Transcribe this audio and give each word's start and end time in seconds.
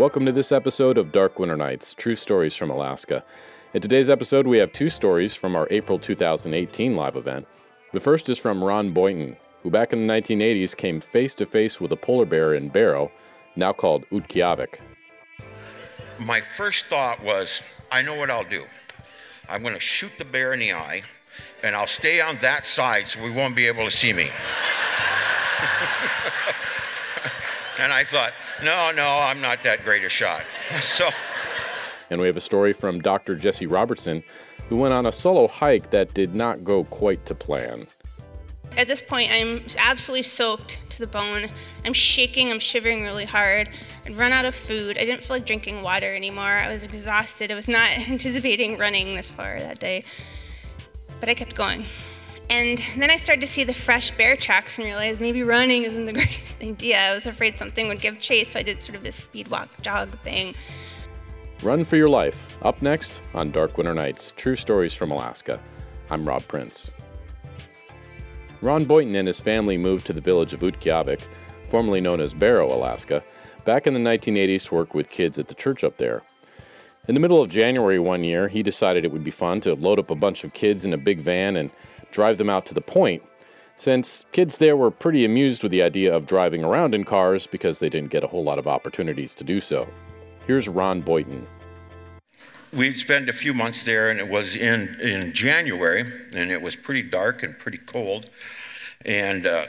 Welcome 0.00 0.24
to 0.24 0.32
this 0.32 0.50
episode 0.50 0.96
of 0.96 1.12
Dark 1.12 1.38
Winter 1.38 1.58
Nights 1.58 1.92
True 1.92 2.16
Stories 2.16 2.56
from 2.56 2.70
Alaska. 2.70 3.22
In 3.74 3.82
today's 3.82 4.08
episode, 4.08 4.46
we 4.46 4.56
have 4.56 4.72
two 4.72 4.88
stories 4.88 5.34
from 5.34 5.54
our 5.54 5.68
April 5.70 5.98
2018 5.98 6.94
live 6.94 7.16
event. 7.16 7.46
The 7.92 8.00
first 8.00 8.30
is 8.30 8.38
from 8.38 8.64
Ron 8.64 8.92
Boynton, 8.92 9.36
who 9.62 9.68
back 9.68 9.92
in 9.92 10.06
the 10.06 10.12
1980s 10.14 10.74
came 10.74 11.02
face 11.02 11.34
to 11.34 11.44
face 11.44 11.82
with 11.82 11.92
a 11.92 11.98
polar 11.98 12.24
bear 12.24 12.54
in 12.54 12.70
Barrow, 12.70 13.12
now 13.56 13.74
called 13.74 14.06
Utqiagvik. 14.08 14.76
My 16.18 16.40
first 16.40 16.86
thought 16.86 17.22
was, 17.22 17.62
I 17.92 18.00
know 18.00 18.16
what 18.16 18.30
I'll 18.30 18.42
do. 18.42 18.64
I'm 19.50 19.60
going 19.60 19.74
to 19.74 19.80
shoot 19.80 20.12
the 20.16 20.24
bear 20.24 20.54
in 20.54 20.60
the 20.60 20.72
eye, 20.72 21.02
and 21.62 21.76
I'll 21.76 21.86
stay 21.86 22.22
on 22.22 22.38
that 22.40 22.64
side 22.64 23.04
so 23.04 23.22
we 23.22 23.30
won't 23.30 23.54
be 23.54 23.66
able 23.66 23.84
to 23.84 23.90
see 23.90 24.14
me. 24.14 24.30
and 27.78 27.92
I 27.92 28.02
thought, 28.02 28.32
no, 28.64 28.92
no, 28.94 29.20
I'm 29.22 29.40
not 29.40 29.62
that 29.62 29.84
great 29.84 30.04
a 30.04 30.08
shot. 30.08 30.42
so. 30.80 31.08
And 32.10 32.20
we 32.20 32.26
have 32.26 32.36
a 32.36 32.40
story 32.40 32.72
from 32.72 33.00
Dr. 33.00 33.36
Jesse 33.36 33.66
Robertson, 33.66 34.22
who 34.68 34.76
went 34.76 34.94
on 34.94 35.06
a 35.06 35.12
solo 35.12 35.48
hike 35.48 35.90
that 35.90 36.14
did 36.14 36.34
not 36.34 36.64
go 36.64 36.84
quite 36.84 37.24
to 37.26 37.34
plan. 37.34 37.86
At 38.76 38.86
this 38.86 39.00
point, 39.00 39.30
I'm 39.32 39.64
absolutely 39.78 40.22
soaked 40.22 40.80
to 40.90 41.00
the 41.00 41.06
bone. 41.06 41.48
I'm 41.84 41.92
shaking, 41.92 42.50
I'm 42.50 42.60
shivering 42.60 43.02
really 43.02 43.24
hard. 43.24 43.68
I'd 44.06 44.12
run 44.12 44.32
out 44.32 44.44
of 44.44 44.54
food. 44.54 44.96
I 44.96 45.04
didn't 45.04 45.24
feel 45.24 45.36
like 45.36 45.44
drinking 45.44 45.82
water 45.82 46.14
anymore. 46.14 46.44
I 46.44 46.68
was 46.68 46.84
exhausted. 46.84 47.50
I 47.50 47.54
was 47.54 47.68
not 47.68 47.90
anticipating 48.08 48.78
running 48.78 49.14
this 49.16 49.30
far 49.30 49.58
that 49.58 49.80
day. 49.80 50.04
But 51.18 51.28
I 51.28 51.34
kept 51.34 51.54
going. 51.54 51.84
And 52.50 52.82
then 52.96 53.10
I 53.10 53.16
started 53.16 53.40
to 53.42 53.46
see 53.46 53.62
the 53.62 53.72
fresh 53.72 54.10
bear 54.10 54.34
tracks 54.34 54.76
and 54.76 54.84
realized 54.84 55.20
maybe 55.20 55.44
running 55.44 55.84
isn't 55.84 56.06
the 56.06 56.12
greatest 56.20 56.60
idea. 56.60 56.98
I 56.98 57.14
was 57.14 57.28
afraid 57.28 57.56
something 57.56 57.86
would 57.86 58.00
give 58.00 58.20
chase, 58.20 58.50
so 58.50 58.58
I 58.58 58.64
did 58.64 58.82
sort 58.82 58.96
of 58.96 59.04
this 59.04 59.16
speed 59.16 59.48
walk 59.48 59.68
jog 59.82 60.10
thing. 60.18 60.56
Run 61.62 61.84
for 61.84 61.96
your 61.96 62.08
life. 62.08 62.58
Up 62.62 62.82
next 62.82 63.22
on 63.34 63.52
Dark 63.52 63.78
Winter 63.78 63.94
Nights 63.94 64.32
True 64.36 64.56
Stories 64.56 64.94
from 64.94 65.12
Alaska. 65.12 65.60
I'm 66.10 66.26
Rob 66.26 66.42
Prince. 66.48 66.90
Ron 68.62 68.84
Boynton 68.84 69.14
and 69.14 69.28
his 69.28 69.38
family 69.38 69.78
moved 69.78 70.04
to 70.06 70.12
the 70.12 70.20
village 70.20 70.52
of 70.52 70.60
Utqiagvik, 70.60 71.20
formerly 71.68 72.00
known 72.00 72.20
as 72.20 72.34
Barrow, 72.34 72.66
Alaska, 72.74 73.22
back 73.64 73.86
in 73.86 73.94
the 73.94 74.00
1980s 74.00 74.68
to 74.68 74.74
work 74.74 74.92
with 74.92 75.08
kids 75.08 75.38
at 75.38 75.46
the 75.46 75.54
church 75.54 75.84
up 75.84 75.98
there. 75.98 76.22
In 77.06 77.14
the 77.14 77.20
middle 77.20 77.40
of 77.40 77.48
January 77.48 77.98
one 77.98 78.24
year, 78.24 78.48
he 78.48 78.62
decided 78.62 79.04
it 79.04 79.12
would 79.12 79.24
be 79.24 79.30
fun 79.30 79.60
to 79.62 79.74
load 79.74 79.98
up 79.98 80.10
a 80.10 80.16
bunch 80.16 80.42
of 80.42 80.52
kids 80.52 80.84
in 80.84 80.92
a 80.92 80.98
big 80.98 81.20
van 81.20 81.56
and 81.56 81.70
drive 82.10 82.38
them 82.38 82.50
out 82.50 82.66
to 82.66 82.74
the 82.74 82.80
point, 82.80 83.22
since 83.76 84.26
kids 84.32 84.58
there 84.58 84.76
were 84.76 84.90
pretty 84.90 85.24
amused 85.24 85.62
with 85.62 85.72
the 85.72 85.82
idea 85.82 86.14
of 86.14 86.26
driving 86.26 86.64
around 86.64 86.94
in 86.94 87.04
cars 87.04 87.46
because 87.46 87.78
they 87.78 87.88
didn't 87.88 88.10
get 88.10 88.24
a 88.24 88.28
whole 88.28 88.44
lot 88.44 88.58
of 88.58 88.66
opportunities 88.66 89.34
to 89.34 89.44
do 89.44 89.60
so. 89.60 89.88
Here's 90.46 90.68
Ron 90.68 91.00
Boynton. 91.00 91.46
We'd 92.72 92.96
spent 92.96 93.28
a 93.28 93.32
few 93.32 93.52
months 93.52 93.82
there, 93.82 94.10
and 94.10 94.20
it 94.20 94.28
was 94.28 94.54
in, 94.54 94.96
in 95.00 95.32
January, 95.32 96.04
and 96.34 96.50
it 96.50 96.62
was 96.62 96.76
pretty 96.76 97.02
dark 97.02 97.42
and 97.42 97.58
pretty 97.58 97.78
cold. 97.78 98.30
And 99.04 99.46
uh, 99.46 99.66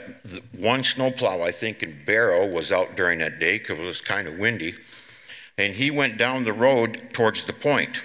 one 0.58 0.84
snowplow, 0.84 1.42
I 1.42 1.52
think, 1.52 1.81
in 1.81 1.97
Barrow 2.06 2.45
was 2.47 2.72
out 2.72 2.95
during 2.95 3.19
that 3.19 3.39
day 3.39 3.58
because 3.58 3.80
it 3.80 3.86
was 3.86 4.02
kind 4.02 4.28
of 4.28 4.38
windy. 4.38 4.75
And 5.58 5.73
he 5.73 5.89
went 5.89 6.17
down 6.17 6.44
the 6.44 6.53
road 6.53 7.09
towards 7.14 7.45
the 7.45 7.53
point. 7.53 8.02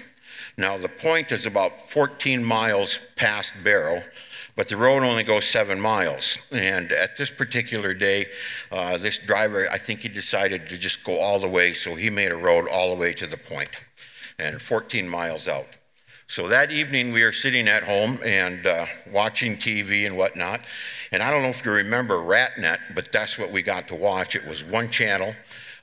Now, 0.57 0.75
the 0.75 0.89
point 0.89 1.31
is 1.31 1.45
about 1.45 1.89
14 1.91 2.43
miles 2.43 2.99
past 3.15 3.53
Barrow, 3.63 4.01
but 4.55 4.67
the 4.67 4.75
road 4.75 5.03
only 5.03 5.23
goes 5.23 5.45
seven 5.45 5.79
miles. 5.79 6.39
And 6.51 6.91
at 6.91 7.15
this 7.15 7.29
particular 7.29 7.93
day, 7.93 8.25
uh, 8.71 8.97
this 8.97 9.19
driver, 9.19 9.69
I 9.71 9.77
think 9.77 9.99
he 9.99 10.09
decided 10.09 10.65
to 10.67 10.79
just 10.79 11.03
go 11.03 11.19
all 11.19 11.39
the 11.39 11.47
way, 11.47 11.73
so 11.73 11.93
he 11.93 12.09
made 12.09 12.31
a 12.31 12.35
road 12.35 12.67
all 12.67 12.89
the 12.89 12.99
way 12.99 13.13
to 13.13 13.27
the 13.27 13.37
point 13.37 13.69
and 14.39 14.59
14 14.59 15.07
miles 15.07 15.47
out. 15.47 15.67
So 16.25 16.47
that 16.47 16.71
evening, 16.71 17.13
we 17.13 17.21
are 17.21 17.31
sitting 17.31 17.67
at 17.67 17.83
home 17.83 18.17
and 18.25 18.65
uh, 18.65 18.85
watching 19.11 19.57
TV 19.57 20.07
and 20.07 20.17
whatnot. 20.17 20.61
And 21.11 21.23
I 21.23 21.31
don't 21.31 21.43
know 21.43 21.49
if 21.49 21.63
you 21.63 21.71
remember 21.71 22.15
RATNet, 22.15 22.95
but 22.95 23.11
that's 23.11 23.37
what 23.37 23.51
we 23.51 23.61
got 23.61 23.87
to 23.89 23.95
watch. 23.95 24.35
It 24.35 24.45
was 24.45 24.63
one 24.63 24.89
channel, 24.89 25.33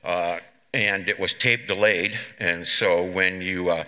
uh, 0.03 0.37
and 0.73 1.07
it 1.07 1.17
was 1.19 1.33
tape 1.33 1.67
delayed. 1.67 2.19
And 2.39 2.67
so 2.67 3.03
when 3.03 3.41
you, 3.41 3.69
uh, 3.69 3.85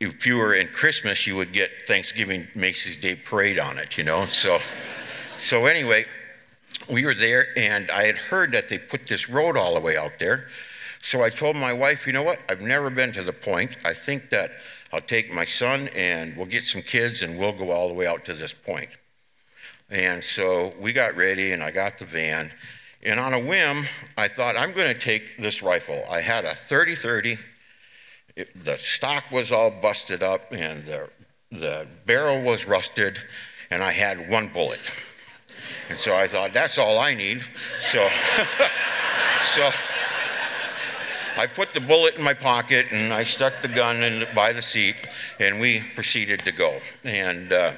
if 0.00 0.26
you 0.26 0.36
were 0.38 0.54
in 0.54 0.68
Christmas, 0.68 1.26
you 1.26 1.34
would 1.36 1.52
get 1.52 1.70
Thanksgiving 1.88 2.46
Macy's 2.54 2.96
Day 2.96 3.16
Parade 3.16 3.58
on 3.58 3.78
it, 3.78 3.98
you 3.98 4.04
know. 4.04 4.26
So, 4.26 4.58
so 5.38 5.66
anyway, 5.66 6.04
we 6.90 7.04
were 7.04 7.14
there, 7.14 7.46
and 7.56 7.90
I 7.90 8.04
had 8.04 8.16
heard 8.16 8.52
that 8.52 8.68
they 8.68 8.78
put 8.78 9.08
this 9.08 9.28
road 9.28 9.56
all 9.56 9.74
the 9.74 9.80
way 9.80 9.96
out 9.96 10.18
there. 10.20 10.48
So 11.00 11.22
I 11.22 11.30
told 11.30 11.56
my 11.56 11.72
wife, 11.72 12.06
you 12.06 12.12
know 12.12 12.22
what? 12.22 12.38
I've 12.48 12.60
never 12.60 12.90
been 12.90 13.12
to 13.12 13.22
the 13.22 13.32
point. 13.32 13.76
I 13.84 13.92
think 13.92 14.30
that 14.30 14.52
I'll 14.92 15.00
take 15.00 15.32
my 15.32 15.44
son 15.44 15.88
and 15.96 16.36
we'll 16.36 16.46
get 16.46 16.64
some 16.64 16.82
kids 16.82 17.22
and 17.22 17.38
we'll 17.38 17.52
go 17.52 17.70
all 17.70 17.88
the 17.88 17.94
way 17.94 18.06
out 18.06 18.24
to 18.26 18.34
this 18.34 18.52
point. 18.52 18.90
And 19.90 20.22
so 20.22 20.74
we 20.80 20.92
got 20.92 21.16
ready 21.16 21.52
and 21.52 21.62
I 21.62 21.70
got 21.70 21.98
the 21.98 22.04
van. 22.04 22.50
And 23.02 23.18
on 23.20 23.32
a 23.32 23.38
whim, 23.38 23.84
I 24.16 24.28
thought, 24.28 24.56
I'm 24.56 24.72
going 24.72 24.92
to 24.92 24.98
take 24.98 25.38
this 25.38 25.62
rifle. 25.62 26.02
I 26.10 26.20
had 26.20 26.44
a 26.44 26.54
30 26.54 26.94
30. 26.94 27.38
The 28.64 28.76
stock 28.76 29.30
was 29.30 29.52
all 29.52 29.70
busted 29.70 30.22
up 30.22 30.52
and 30.52 30.84
the, 30.84 31.08
the 31.50 31.86
barrel 32.06 32.42
was 32.42 32.66
rusted, 32.66 33.18
and 33.70 33.82
I 33.82 33.92
had 33.92 34.30
one 34.30 34.48
bullet. 34.48 34.80
And 35.88 35.98
so 35.98 36.14
I 36.14 36.26
thought, 36.26 36.52
that's 36.52 36.78
all 36.78 36.98
I 36.98 37.14
need. 37.14 37.42
So, 37.80 38.08
so 39.42 39.70
I 41.36 41.46
put 41.46 41.72
the 41.72 41.80
bullet 41.80 42.16
in 42.16 42.24
my 42.24 42.34
pocket 42.34 42.88
and 42.92 43.12
I 43.12 43.24
stuck 43.24 43.54
the 43.62 43.68
gun 43.68 44.02
in 44.02 44.26
by 44.34 44.52
the 44.52 44.62
seat, 44.62 44.96
and 45.40 45.60
we 45.60 45.80
proceeded 45.94 46.40
to 46.40 46.52
go. 46.52 46.80
And 47.04 47.52
uh, 47.52 47.72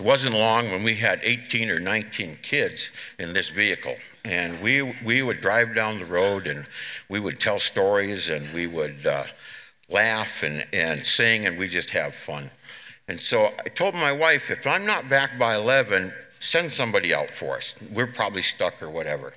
it 0.00 0.06
wasn't 0.06 0.34
long 0.34 0.70
when 0.70 0.82
we 0.82 0.94
had 0.94 1.20
18 1.22 1.70
or 1.70 1.78
19 1.78 2.38
kids 2.40 2.90
in 3.18 3.34
this 3.34 3.50
vehicle. 3.50 3.96
And 4.24 4.58
we, 4.62 4.80
we 5.04 5.20
would 5.20 5.42
drive 5.42 5.74
down 5.74 5.98
the 5.98 6.06
road 6.06 6.46
and 6.46 6.66
we 7.10 7.20
would 7.20 7.38
tell 7.38 7.58
stories 7.58 8.30
and 8.30 8.50
we 8.54 8.66
would 8.66 9.04
uh, 9.04 9.24
laugh 9.90 10.42
and, 10.42 10.66
and 10.72 11.04
sing 11.04 11.44
and 11.44 11.58
we 11.58 11.68
just 11.68 11.90
have 11.90 12.14
fun. 12.14 12.48
And 13.08 13.20
so 13.20 13.50
I 13.58 13.68
told 13.68 13.94
my 13.94 14.10
wife, 14.10 14.50
if 14.50 14.66
I'm 14.66 14.86
not 14.86 15.10
back 15.10 15.38
by 15.38 15.54
11, 15.54 16.14
send 16.38 16.72
somebody 16.72 17.12
out 17.12 17.30
for 17.30 17.56
us. 17.56 17.74
We're 17.92 18.06
probably 18.06 18.42
stuck 18.42 18.82
or 18.82 18.88
whatever. 18.88 19.34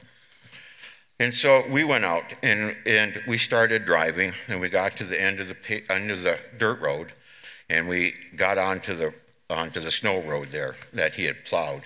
And 1.19 1.35
so 1.35 1.67
we 1.69 1.83
went 1.83 2.05
out 2.05 2.35
and, 2.41 2.73
and 2.85 3.21
we 3.27 3.37
started 3.37 3.83
driving 3.83 4.31
and 4.47 4.61
we 4.61 4.69
got 4.69 4.95
to 4.95 5.03
the 5.03 5.21
end 5.21 5.41
of 5.41 5.49
the, 5.49 5.83
end 5.91 6.09
of 6.09 6.23
the 6.23 6.39
dirt 6.57 6.79
road 6.79 7.11
and 7.69 7.89
we 7.89 8.15
got 8.37 8.57
onto 8.57 8.95
the 8.95 9.13
onto 9.49 9.79
the 9.79 9.91
snow 9.91 10.21
road 10.21 10.49
there 10.51 10.75
that 10.93 11.15
he 11.15 11.25
had 11.25 11.45
plowed. 11.45 11.85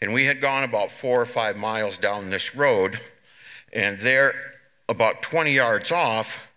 And 0.00 0.12
we 0.12 0.24
had 0.24 0.40
gone 0.40 0.64
about 0.64 0.90
four 0.90 1.20
or 1.20 1.26
five 1.26 1.56
miles 1.56 1.98
down 1.98 2.30
this 2.30 2.54
road, 2.54 2.98
and 3.72 4.00
there, 4.00 4.34
about 4.88 5.22
20 5.22 5.52
yards 5.52 5.92
off, 5.92 6.52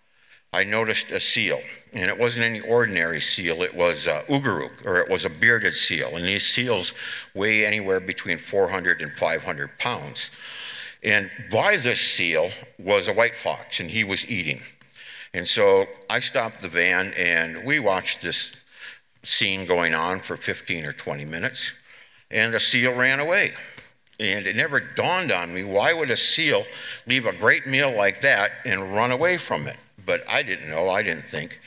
I 0.52 0.64
noticed 0.64 1.12
a 1.12 1.20
seal. 1.20 1.60
And 1.94 2.10
it 2.10 2.18
wasn't 2.18 2.46
any 2.46 2.62
ordinary 2.62 3.22
seal, 3.22 3.62
it 3.62 3.76
was 3.76 4.08
uh, 4.08 4.22
a 4.28 4.32
ugaruk, 4.32 4.86
or 4.86 5.00
it 5.00 5.10
was 5.10 5.26
a 5.26 5.30
bearded 5.30 5.74
seal. 5.74 6.16
And 6.16 6.26
these 6.26 6.46
seals 6.46 6.94
weigh 7.34 7.66
anywhere 7.66 8.00
between 8.00 8.38
400 8.38 9.02
and 9.02 9.12
500 9.12 9.78
pounds. 9.78 10.30
And 11.04 11.30
by 11.52 11.78
this 11.78 12.02
seal 12.02 12.50
was 12.80 13.08
a 13.08 13.14
white 13.14 13.36
fox, 13.36 13.80
and 13.80 13.92
he 13.92 14.04
was 14.04 14.28
eating. 14.30 14.62
And 15.34 15.48
so 15.48 15.86
I 16.10 16.20
stopped 16.20 16.62
the 16.62 16.70
van, 16.70 17.14
and 17.16 17.64
we 17.64 17.80
watched 17.80 18.22
this 18.22 18.54
scene 19.26 19.66
going 19.66 19.94
on 19.94 20.20
for 20.20 20.38
15 20.38 20.86
or 20.86 20.94
20 20.94 21.26
minutes, 21.26 21.78
and 22.32 22.54
the 22.54 22.60
seal 22.60 22.94
ran 22.94 23.20
away. 23.20 23.54
And 24.20 24.48
it 24.48 24.56
never 24.56 24.80
dawned 24.80 25.32
on 25.32 25.54
me 25.54 25.64
why 25.64 25.92
would 25.92 26.10
a 26.10 26.16
seal 26.16 26.66
leave 27.06 27.26
a 27.26 27.34
great 27.34 27.68
meal 27.68 27.92
like 27.92 28.22
that 28.22 28.52
and 28.64 28.96
run 28.96 29.12
away 29.12 29.38
from 29.38 29.68
it? 29.68 29.78
But 30.06 30.24
I 30.30 30.44
didn't 30.44 30.70
know, 30.70 30.88
I 30.90 31.04
didn't 31.04 31.24
think. 31.24 31.60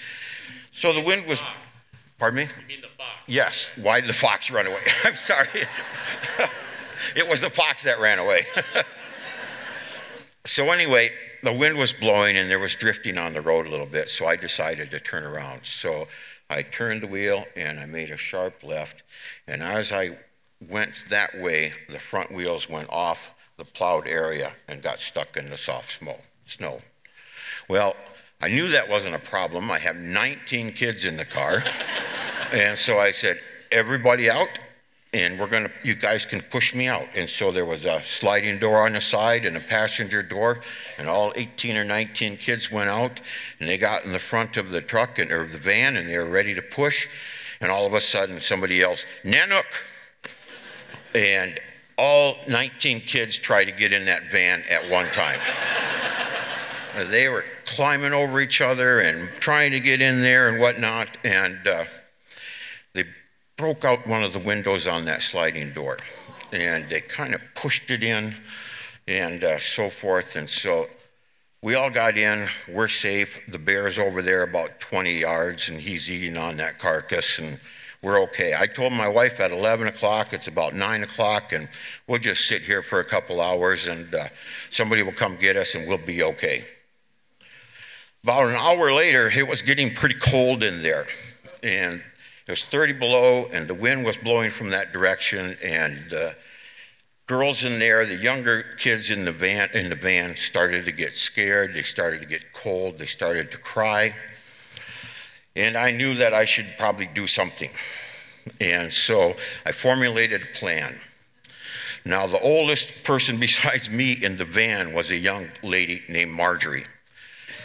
So 0.72 0.92
the 0.92 1.02
wind 1.02 1.26
was. 1.26 1.42
Pardon 2.18 2.38
me? 2.38 2.42
You 2.44 2.66
mean 2.66 2.80
the 2.80 2.88
fox? 2.88 3.10
Yes. 3.26 3.70
Why 3.76 4.00
did 4.00 4.08
the 4.08 4.14
fox 4.14 4.50
run 4.50 4.66
away? 4.66 4.80
I'm 5.04 5.14
sorry. 5.14 5.48
it 7.16 7.28
was 7.28 7.40
the 7.40 7.50
fox 7.50 7.82
that 7.84 8.00
ran 8.00 8.18
away. 8.18 8.46
so, 10.46 10.70
anyway, 10.70 11.10
the 11.42 11.52
wind 11.52 11.76
was 11.76 11.92
blowing 11.92 12.36
and 12.36 12.50
there 12.50 12.58
was 12.58 12.74
drifting 12.74 13.18
on 13.18 13.34
the 13.34 13.40
road 13.40 13.66
a 13.66 13.70
little 13.70 13.86
bit, 13.86 14.08
so 14.08 14.26
I 14.26 14.36
decided 14.36 14.90
to 14.90 15.00
turn 15.00 15.24
around. 15.24 15.64
So 15.64 16.06
I 16.50 16.62
turned 16.62 17.02
the 17.02 17.06
wheel 17.06 17.44
and 17.56 17.78
I 17.78 17.86
made 17.86 18.10
a 18.10 18.16
sharp 18.16 18.62
left. 18.62 19.02
And 19.46 19.62
as 19.62 19.92
I 19.92 20.18
went 20.68 21.04
that 21.08 21.38
way, 21.38 21.72
the 21.88 21.98
front 21.98 22.32
wheels 22.32 22.68
went 22.68 22.88
off 22.90 23.34
the 23.56 23.64
plowed 23.64 24.06
area 24.06 24.52
and 24.68 24.82
got 24.82 24.98
stuck 24.98 25.36
in 25.36 25.50
the 25.50 25.56
soft 25.56 26.00
snow. 26.46 26.80
Well, 27.68 27.96
I 28.40 28.48
knew 28.48 28.68
that 28.68 28.88
wasn't 28.88 29.14
a 29.14 29.20
problem. 29.20 29.70
I 29.70 29.78
have 29.78 29.96
19 29.96 30.72
kids 30.72 31.04
in 31.04 31.16
the 31.16 31.24
car. 31.24 31.62
and 32.52 32.78
so 32.78 32.98
I 32.98 33.10
said, 33.10 33.40
Everybody 33.70 34.30
out? 34.30 34.48
And 35.14 35.38
we're 35.38 35.46
gonna, 35.46 35.70
you 35.82 35.94
guys 35.94 36.24
can 36.24 36.40
push 36.40 36.74
me 36.74 36.86
out. 36.86 37.06
And 37.14 37.28
so 37.28 37.50
there 37.50 37.64
was 37.64 37.84
a 37.84 38.02
sliding 38.02 38.58
door 38.58 38.84
on 38.84 38.92
the 38.92 39.00
side 39.00 39.44
and 39.44 39.56
a 39.56 39.60
passenger 39.60 40.22
door, 40.22 40.60
and 40.98 41.08
all 41.08 41.32
18 41.34 41.76
or 41.76 41.84
19 41.84 42.36
kids 42.36 42.70
went 42.70 42.90
out, 42.90 43.20
and 43.58 43.68
they 43.68 43.78
got 43.78 44.04
in 44.04 44.12
the 44.12 44.18
front 44.18 44.56
of 44.56 44.70
the 44.70 44.82
truck 44.82 45.18
and, 45.18 45.32
or 45.32 45.46
the 45.46 45.56
van, 45.56 45.96
and 45.96 46.08
they 46.08 46.18
were 46.18 46.28
ready 46.28 46.54
to 46.54 46.62
push. 46.62 47.08
And 47.60 47.70
all 47.70 47.86
of 47.86 47.94
a 47.94 48.00
sudden, 48.00 48.40
somebody 48.40 48.76
yells, 48.76 49.06
Nanook! 49.24 49.64
And 51.14 51.58
all 51.96 52.36
19 52.46 53.00
kids 53.00 53.38
tried 53.38 53.64
to 53.64 53.72
get 53.72 53.92
in 53.92 54.04
that 54.04 54.30
van 54.30 54.62
at 54.70 54.88
one 54.90 55.06
time. 55.06 55.40
they 57.10 57.28
were 57.28 57.44
climbing 57.64 58.12
over 58.12 58.40
each 58.40 58.60
other 58.60 59.00
and 59.00 59.28
trying 59.40 59.72
to 59.72 59.80
get 59.80 60.00
in 60.00 60.20
there 60.20 60.48
and 60.48 60.60
whatnot, 60.60 61.16
and 61.24 61.66
uh, 61.66 61.84
broke 63.58 63.84
out 63.84 64.06
one 64.06 64.22
of 64.22 64.32
the 64.32 64.38
windows 64.38 64.86
on 64.86 65.04
that 65.04 65.20
sliding 65.20 65.72
door, 65.72 65.98
and 66.52 66.88
they 66.88 67.00
kind 67.00 67.34
of 67.34 67.42
pushed 67.56 67.90
it 67.90 68.04
in, 68.04 68.34
and 69.08 69.42
uh, 69.42 69.58
so 69.58 69.90
forth. 69.90 70.36
And 70.36 70.48
so 70.48 70.86
we 71.60 71.74
all 71.74 71.90
got 71.90 72.16
in. 72.16 72.46
We're 72.72 72.88
safe. 72.88 73.40
The 73.48 73.58
bear's 73.58 73.98
over 73.98 74.22
there 74.22 74.44
about 74.44 74.78
20 74.78 75.12
yards, 75.12 75.68
and 75.68 75.80
he's 75.80 76.10
eating 76.10 76.36
on 76.36 76.56
that 76.58 76.78
carcass, 76.78 77.40
and 77.40 77.60
we're 78.00 78.22
okay. 78.22 78.54
I 78.56 78.68
told 78.68 78.92
my 78.92 79.08
wife 79.08 79.40
at 79.40 79.50
11 79.50 79.88
o'clock, 79.88 80.32
it's 80.32 80.46
about 80.46 80.72
9 80.72 81.02
o'clock, 81.02 81.52
and 81.52 81.68
we'll 82.06 82.20
just 82.20 82.46
sit 82.46 82.62
here 82.62 82.82
for 82.82 83.00
a 83.00 83.04
couple 83.04 83.40
hours, 83.40 83.88
and 83.88 84.14
uh, 84.14 84.28
somebody 84.70 85.02
will 85.02 85.12
come 85.12 85.34
get 85.34 85.56
us, 85.56 85.74
and 85.74 85.88
we'll 85.88 85.98
be 85.98 86.22
okay. 86.22 86.64
About 88.22 88.46
an 88.46 88.54
hour 88.54 88.92
later, 88.92 89.28
it 89.28 89.48
was 89.48 89.62
getting 89.62 89.92
pretty 89.92 90.14
cold 90.14 90.62
in 90.62 90.80
there, 90.80 91.06
and 91.64 92.04
it 92.48 92.52
was 92.52 92.64
30 92.64 92.94
below, 92.94 93.46
and 93.52 93.68
the 93.68 93.74
wind 93.74 94.06
was 94.06 94.16
blowing 94.16 94.50
from 94.50 94.70
that 94.70 94.90
direction, 94.90 95.54
and 95.62 96.08
the 96.08 96.34
girls 97.26 97.66
in 97.66 97.78
there, 97.78 98.06
the 98.06 98.16
younger 98.16 98.64
kids 98.78 99.10
in 99.10 99.26
the 99.26 99.32
van 99.32 99.68
in 99.74 99.90
the 99.90 99.94
van 99.94 100.34
started 100.34 100.86
to 100.86 100.92
get 100.92 101.14
scared. 101.14 101.74
They 101.74 101.82
started 101.82 102.22
to 102.22 102.26
get 102.26 102.54
cold. 102.54 102.98
They 102.98 103.04
started 103.04 103.50
to 103.50 103.58
cry, 103.58 104.14
and 105.54 105.76
I 105.76 105.90
knew 105.90 106.14
that 106.14 106.32
I 106.32 106.46
should 106.46 106.68
probably 106.78 107.04
do 107.04 107.26
something. 107.26 107.68
And 108.62 108.90
so 108.90 109.36
I 109.66 109.72
formulated 109.72 110.42
a 110.42 110.58
plan. 110.58 110.98
Now, 112.06 112.26
the 112.26 112.40
oldest 112.40 113.04
person 113.04 113.38
besides 113.40 113.90
me 113.90 114.12
in 114.12 114.38
the 114.38 114.46
van 114.46 114.94
was 114.94 115.10
a 115.10 115.18
young 115.18 115.50
lady 115.62 116.02
named 116.08 116.32
Marjorie. 116.32 116.86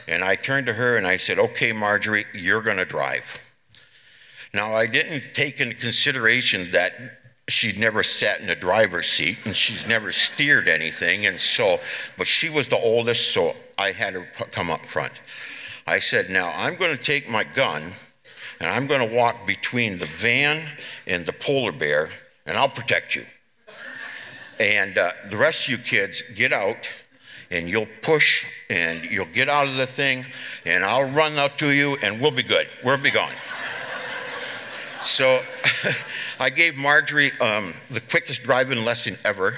And 0.09 0.25
I 0.25 0.35
turned 0.35 0.65
to 0.65 0.73
her 0.73 0.97
and 0.97 1.07
I 1.07 1.15
said, 1.15 1.39
Okay, 1.39 1.71
Marjorie, 1.71 2.25
you're 2.33 2.61
going 2.61 2.75
to 2.75 2.85
drive. 2.85 3.52
Now, 4.53 4.73
I 4.73 4.85
didn't 4.85 5.33
take 5.33 5.59
into 5.59 5.75
consideration 5.75 6.71
that 6.71 6.93
she'd 7.47 7.79
never 7.79 8.03
sat 8.03 8.39
in 8.39 8.47
the 8.47 8.55
driver's 8.55 9.07
seat 9.07 9.37
and 9.45 9.55
she's 9.55 9.87
never 9.87 10.11
steered 10.11 10.67
anything. 10.67 11.25
And 11.25 11.39
so, 11.39 11.79
but 12.17 12.27
she 12.27 12.49
was 12.49 12.67
the 12.67 12.77
oldest, 12.77 13.33
so 13.33 13.55
I 13.77 13.91
had 13.91 14.13
her 14.13 14.27
come 14.51 14.69
up 14.69 14.85
front. 14.85 15.13
I 15.87 15.99
said, 15.99 16.29
Now 16.29 16.51
I'm 16.55 16.75
going 16.75 16.95
to 16.95 17.01
take 17.01 17.29
my 17.29 17.43
gun 17.43 17.83
and 18.59 18.69
I'm 18.69 18.87
going 18.87 19.07
to 19.07 19.15
walk 19.15 19.45
between 19.45 19.99
the 19.99 20.05
van 20.05 20.61
and 21.07 21.25
the 21.25 21.33
polar 21.33 21.71
bear 21.71 22.09
and 22.45 22.57
I'll 22.57 22.69
protect 22.69 23.15
you. 23.15 23.25
And 24.59 24.97
uh, 24.97 25.11
the 25.29 25.37
rest 25.37 25.65
of 25.65 25.71
you 25.71 25.77
kids, 25.79 26.21
get 26.35 26.53
out 26.53 26.93
and 27.51 27.67
you'll 27.67 27.87
push 28.01 28.45
and 28.69 29.03
you'll 29.05 29.25
get 29.25 29.49
out 29.49 29.67
of 29.67 29.77
the 29.77 29.85
thing 29.85 30.25
and 30.65 30.85
I'll 30.85 31.09
run 31.11 31.37
out 31.37 31.57
to 31.57 31.71
you 31.71 31.97
and 32.01 32.21
we'll 32.21 32.31
be 32.31 32.43
good. 32.43 32.67
We'll 32.83 32.97
be 32.97 33.11
gone. 33.11 33.33
So 35.03 35.41
I 36.39 36.49
gave 36.49 36.77
Marjorie 36.77 37.31
um, 37.39 37.73
the 37.91 37.99
quickest 37.99 38.43
driving 38.43 38.85
lesson 38.85 39.17
ever. 39.25 39.55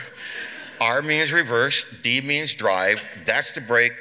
R 0.81 1.01
means 1.01 1.31
reverse, 1.31 1.85
D 2.01 2.21
means 2.21 2.55
drive. 2.55 3.07
That's 3.25 3.53
the 3.53 3.61
brake, 3.61 3.93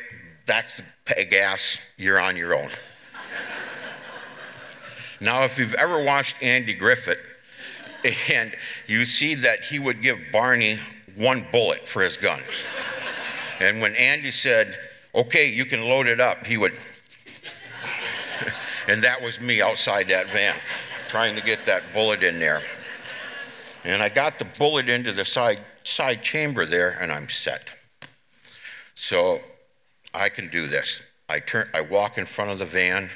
that's 0.46 0.82
the 1.06 1.24
gas. 1.24 1.80
You're 1.96 2.20
on 2.20 2.36
your 2.36 2.54
own. 2.54 2.70
now, 5.20 5.44
if 5.44 5.58
you've 5.58 5.74
ever 5.74 6.02
watched 6.02 6.42
Andy 6.42 6.72
Griffith, 6.72 7.20
and 8.32 8.54
you 8.86 9.04
see 9.04 9.34
that 9.34 9.60
he 9.60 9.78
would 9.78 10.02
give 10.02 10.18
Barney 10.32 10.78
one 11.14 11.46
bullet 11.52 11.86
for 11.86 12.02
his 12.02 12.16
gun. 12.16 12.40
And 13.60 13.80
when 13.80 13.94
Andy 13.96 14.30
said, 14.30 14.76
okay, 15.14 15.48
you 15.48 15.64
can 15.64 15.82
load 15.82 16.06
it 16.06 16.20
up, 16.20 16.44
he 16.44 16.56
would. 16.56 16.72
and 18.88 19.02
that 19.02 19.22
was 19.22 19.40
me 19.40 19.62
outside 19.62 20.08
that 20.08 20.26
van 20.28 20.56
trying 21.14 21.36
to 21.36 21.42
get 21.42 21.64
that 21.64 21.80
bullet 21.92 22.24
in 22.24 22.40
there. 22.40 22.60
And 23.84 24.02
I 24.02 24.08
got 24.08 24.40
the 24.40 24.46
bullet 24.58 24.88
into 24.88 25.12
the 25.12 25.24
side, 25.24 25.60
side 25.84 26.24
chamber 26.24 26.66
there, 26.66 26.98
and 27.00 27.12
I'm 27.12 27.28
set. 27.28 27.72
So 28.96 29.38
I 30.12 30.28
can 30.28 30.48
do 30.48 30.66
this. 30.66 31.02
I, 31.28 31.38
turn, 31.38 31.68
I 31.72 31.82
walk 31.82 32.18
in 32.18 32.26
front 32.26 32.50
of 32.50 32.58
the 32.58 32.64
van, 32.64 33.12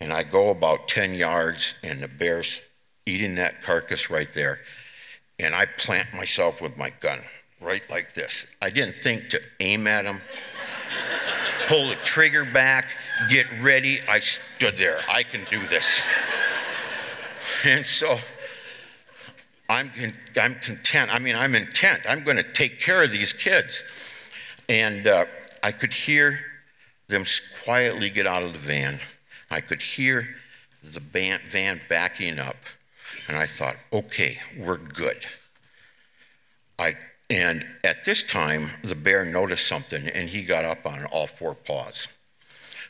and 0.00 0.12
I 0.12 0.24
go 0.24 0.50
about 0.50 0.88
10 0.88 1.14
yards, 1.14 1.76
and 1.84 2.00
the 2.00 2.08
bear's 2.08 2.62
eating 3.06 3.36
that 3.36 3.62
carcass 3.62 4.10
right 4.10 4.34
there. 4.34 4.58
And 5.38 5.54
I 5.54 5.66
plant 5.66 6.12
myself 6.12 6.60
with 6.60 6.76
my 6.76 6.90
gun 6.98 7.20
right 7.60 7.88
like 7.88 8.12
this. 8.12 8.44
I 8.60 8.70
didn't 8.70 9.04
think 9.04 9.28
to 9.28 9.40
aim 9.60 9.86
at 9.86 10.04
him, 10.04 10.20
pull 11.68 11.90
the 11.90 11.96
trigger 12.02 12.44
back, 12.44 12.88
get 13.28 13.46
ready. 13.60 14.00
I 14.08 14.18
stood 14.18 14.76
there. 14.76 14.98
I 15.08 15.22
can 15.22 15.42
do 15.48 15.64
this. 15.68 16.04
And 17.64 17.84
so 17.84 18.16
I'm, 19.68 19.90
I'm 20.40 20.54
content. 20.56 21.14
I 21.14 21.20
mean, 21.20 21.36
I'm 21.36 21.54
intent. 21.54 22.02
I'm 22.08 22.22
going 22.24 22.36
to 22.36 22.42
take 22.42 22.80
care 22.80 23.04
of 23.04 23.12
these 23.12 23.32
kids. 23.32 23.82
And 24.68 25.06
uh, 25.06 25.26
I 25.62 25.72
could 25.72 25.92
hear 25.92 26.40
them 27.06 27.24
quietly 27.64 28.10
get 28.10 28.26
out 28.26 28.42
of 28.42 28.52
the 28.52 28.58
van. 28.58 28.98
I 29.50 29.60
could 29.60 29.82
hear 29.82 30.36
the 30.82 31.00
van 31.00 31.80
backing 31.88 32.38
up. 32.38 32.56
And 33.28 33.36
I 33.36 33.46
thought, 33.46 33.76
okay, 33.92 34.38
we're 34.58 34.78
good. 34.78 35.24
I, 36.78 36.94
and 37.28 37.64
at 37.84 38.04
this 38.04 38.24
time, 38.24 38.70
the 38.82 38.96
bear 38.96 39.24
noticed 39.24 39.68
something 39.68 40.08
and 40.08 40.28
he 40.28 40.42
got 40.42 40.64
up 40.64 40.84
on 40.84 41.04
all 41.12 41.28
four 41.28 41.54
paws. 41.54 42.08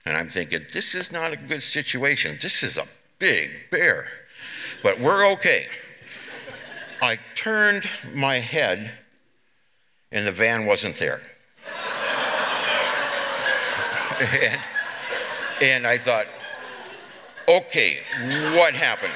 And 0.07 0.17
I'm 0.17 0.31
thinking, 0.31 0.63
this 0.73 0.95
is 0.95 1.13
not 1.13 1.33
a 1.33 1.37
good 1.37 1.63
situation. 1.63 2.39
This 2.41 2.63
is 2.63 2.79
a 2.79 2.87
big 3.19 3.51
bear 3.71 4.09
but 4.83 4.99
we're 4.99 5.33
okay. 5.33 5.67
I 7.03 7.19
turned 7.35 7.89
my 8.15 8.37
head, 8.37 8.91
and 10.13 10.27
the 10.27 10.33
van 10.33 10.67
wasn't 10.67 10.97
there. 10.97 11.23
and, 14.21 14.61
and 15.63 15.87
I 15.87 15.99
thought, 15.99 16.27
okay, 17.49 18.01
what 18.57 18.75
happened? 18.75 19.13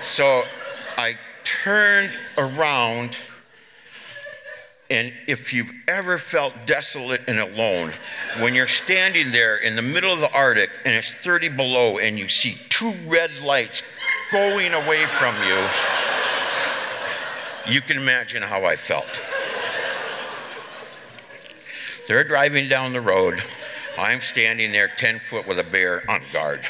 so 0.00 0.42
I 0.96 1.14
turned 1.44 2.10
around 2.38 3.16
and 4.94 5.12
if 5.26 5.52
you've 5.52 5.72
ever 5.88 6.18
felt 6.18 6.54
desolate 6.66 7.22
and 7.26 7.40
alone, 7.40 7.92
when 8.38 8.54
you're 8.54 8.68
standing 8.68 9.32
there 9.32 9.56
in 9.56 9.74
the 9.74 9.82
middle 9.82 10.12
of 10.12 10.20
the 10.20 10.32
Arctic 10.32 10.70
and 10.84 10.94
it's 10.94 11.12
30 11.12 11.48
below 11.48 11.98
and 11.98 12.16
you 12.16 12.28
see 12.28 12.54
two 12.68 12.94
red 13.04 13.30
lights 13.40 13.82
going 14.30 14.72
away 14.72 15.04
from 15.06 15.34
you, 15.48 15.66
you 17.74 17.80
can 17.80 17.96
imagine 17.96 18.40
how 18.40 18.64
I 18.64 18.76
felt. 18.76 19.08
They're 22.06 22.22
driving 22.22 22.68
down 22.68 22.92
the 22.92 23.00
road. 23.00 23.42
I'm 23.98 24.20
standing 24.20 24.70
there 24.70 24.86
10 24.86 25.18
foot 25.18 25.48
with 25.48 25.58
a 25.58 25.64
bear 25.64 26.08
on 26.08 26.20
guard. 26.32 26.60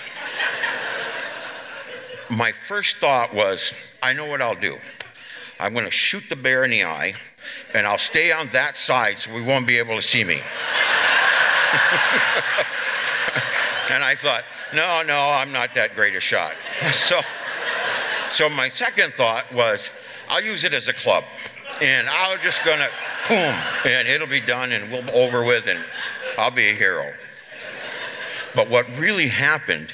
My 2.30 2.52
first 2.52 2.96
thought 2.96 3.34
was, 3.34 3.74
I 4.02 4.14
know 4.14 4.26
what 4.26 4.40
I'll 4.40 4.54
do. 4.54 4.78
I'm 5.60 5.74
going 5.74 5.84
to 5.84 5.90
shoot 5.90 6.24
the 6.30 6.36
bear 6.36 6.64
in 6.64 6.70
the 6.70 6.84
eye 6.84 7.16
and 7.74 7.86
I'll 7.86 7.98
stay 7.98 8.32
on 8.32 8.48
that 8.52 8.76
side 8.76 9.18
so 9.18 9.32
we 9.34 9.42
won't 9.42 9.66
be 9.66 9.78
able 9.78 9.96
to 9.96 10.02
see 10.02 10.24
me. 10.24 10.34
and 13.90 14.04
I 14.04 14.14
thought, 14.16 14.44
no, 14.74 15.02
no, 15.06 15.30
I'm 15.30 15.52
not 15.52 15.74
that 15.74 15.94
great 15.94 16.14
a 16.14 16.20
shot. 16.20 16.54
so, 16.92 17.20
so 18.30 18.48
my 18.48 18.68
second 18.68 19.14
thought 19.14 19.44
was, 19.52 19.90
I'll 20.28 20.42
use 20.42 20.64
it 20.64 20.72
as 20.72 20.88
a 20.88 20.92
club, 20.92 21.24
and 21.82 22.08
I'm 22.08 22.38
just 22.40 22.64
gonna 22.64 22.88
boom, 23.28 23.54
and 23.86 24.08
it'll 24.08 24.26
be 24.26 24.40
done, 24.40 24.72
and 24.72 24.90
we'll 24.90 25.02
be 25.02 25.12
over 25.12 25.44
with, 25.44 25.68
and 25.68 25.78
I'll 26.38 26.50
be 26.50 26.68
a 26.68 26.74
hero. 26.74 27.12
But 28.54 28.70
what 28.70 28.86
really 28.96 29.28
happened 29.28 29.92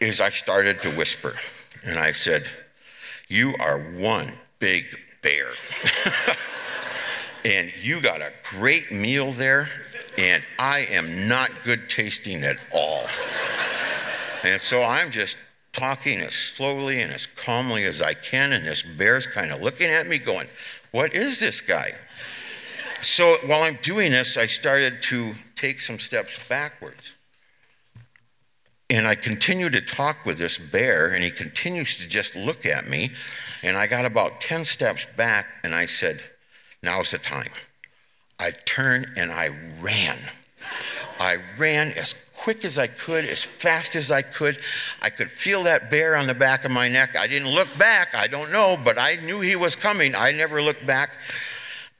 is 0.00 0.20
I 0.20 0.30
started 0.30 0.80
to 0.80 0.90
whisper, 0.90 1.34
and 1.84 1.98
I 1.98 2.12
said, 2.12 2.48
"You 3.28 3.54
are 3.60 3.78
one 3.78 4.38
big 4.58 4.98
bear." 5.22 5.50
and 7.44 7.72
you 7.76 8.00
got 8.00 8.20
a 8.20 8.32
great 8.44 8.92
meal 8.92 9.32
there, 9.32 9.68
and 10.16 10.42
I 10.58 10.80
am 10.90 11.26
not 11.26 11.50
good 11.64 11.88
tasting 11.88 12.44
at 12.44 12.66
all. 12.72 13.06
And 14.44 14.60
so 14.60 14.82
I'm 14.82 15.10
just 15.10 15.36
talking 15.72 16.20
as 16.20 16.34
slowly 16.34 17.00
and 17.00 17.12
as 17.12 17.26
calmly 17.26 17.84
as 17.84 18.02
I 18.02 18.14
can, 18.14 18.52
and 18.52 18.64
this 18.64 18.82
bear's 18.82 19.26
kind 19.26 19.50
of 19.50 19.60
looking 19.60 19.88
at 19.88 20.06
me, 20.06 20.18
going, 20.18 20.48
What 20.90 21.14
is 21.14 21.40
this 21.40 21.60
guy? 21.60 21.92
So 23.00 23.36
while 23.46 23.62
I'm 23.62 23.78
doing 23.82 24.12
this, 24.12 24.36
I 24.36 24.46
started 24.46 25.02
to 25.02 25.32
take 25.56 25.80
some 25.80 25.98
steps 25.98 26.38
backwards. 26.48 27.14
And 28.88 29.08
I 29.08 29.14
continue 29.14 29.70
to 29.70 29.80
talk 29.80 30.24
with 30.24 30.38
this 30.38 30.58
bear, 30.58 31.08
and 31.08 31.24
he 31.24 31.30
continues 31.30 31.96
to 31.98 32.08
just 32.08 32.36
look 32.36 32.66
at 32.66 32.88
me. 32.88 33.10
And 33.62 33.76
I 33.76 33.86
got 33.86 34.04
about 34.04 34.40
10 34.40 34.64
steps 34.64 35.06
back, 35.16 35.46
and 35.64 35.74
I 35.74 35.86
said, 35.86 36.20
Now's 36.82 37.10
the 37.10 37.18
time. 37.18 37.50
I 38.38 38.50
turned 38.50 39.12
and 39.16 39.30
I 39.30 39.50
ran. 39.80 40.18
I 41.20 41.38
ran 41.56 41.92
as 41.92 42.14
quick 42.34 42.64
as 42.64 42.76
I 42.76 42.88
could, 42.88 43.24
as 43.24 43.44
fast 43.44 43.94
as 43.94 44.10
I 44.10 44.22
could. 44.22 44.58
I 45.00 45.10
could 45.10 45.30
feel 45.30 45.62
that 45.64 45.90
bear 45.90 46.16
on 46.16 46.26
the 46.26 46.34
back 46.34 46.64
of 46.64 46.72
my 46.72 46.88
neck. 46.88 47.16
I 47.16 47.28
didn't 47.28 47.50
look 47.50 47.68
back, 47.78 48.14
I 48.14 48.26
don't 48.26 48.50
know, 48.50 48.76
but 48.82 48.98
I 48.98 49.16
knew 49.16 49.40
he 49.40 49.54
was 49.54 49.76
coming. 49.76 50.16
I 50.16 50.32
never 50.32 50.60
looked 50.60 50.84
back. 50.84 51.16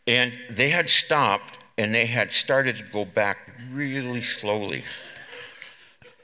And 0.08 0.32
they 0.50 0.70
had 0.70 0.90
stopped 0.90 1.64
and 1.78 1.94
they 1.94 2.06
had 2.06 2.32
started 2.32 2.76
to 2.78 2.84
go 2.84 3.04
back 3.04 3.52
really 3.70 4.22
slowly. 4.22 4.82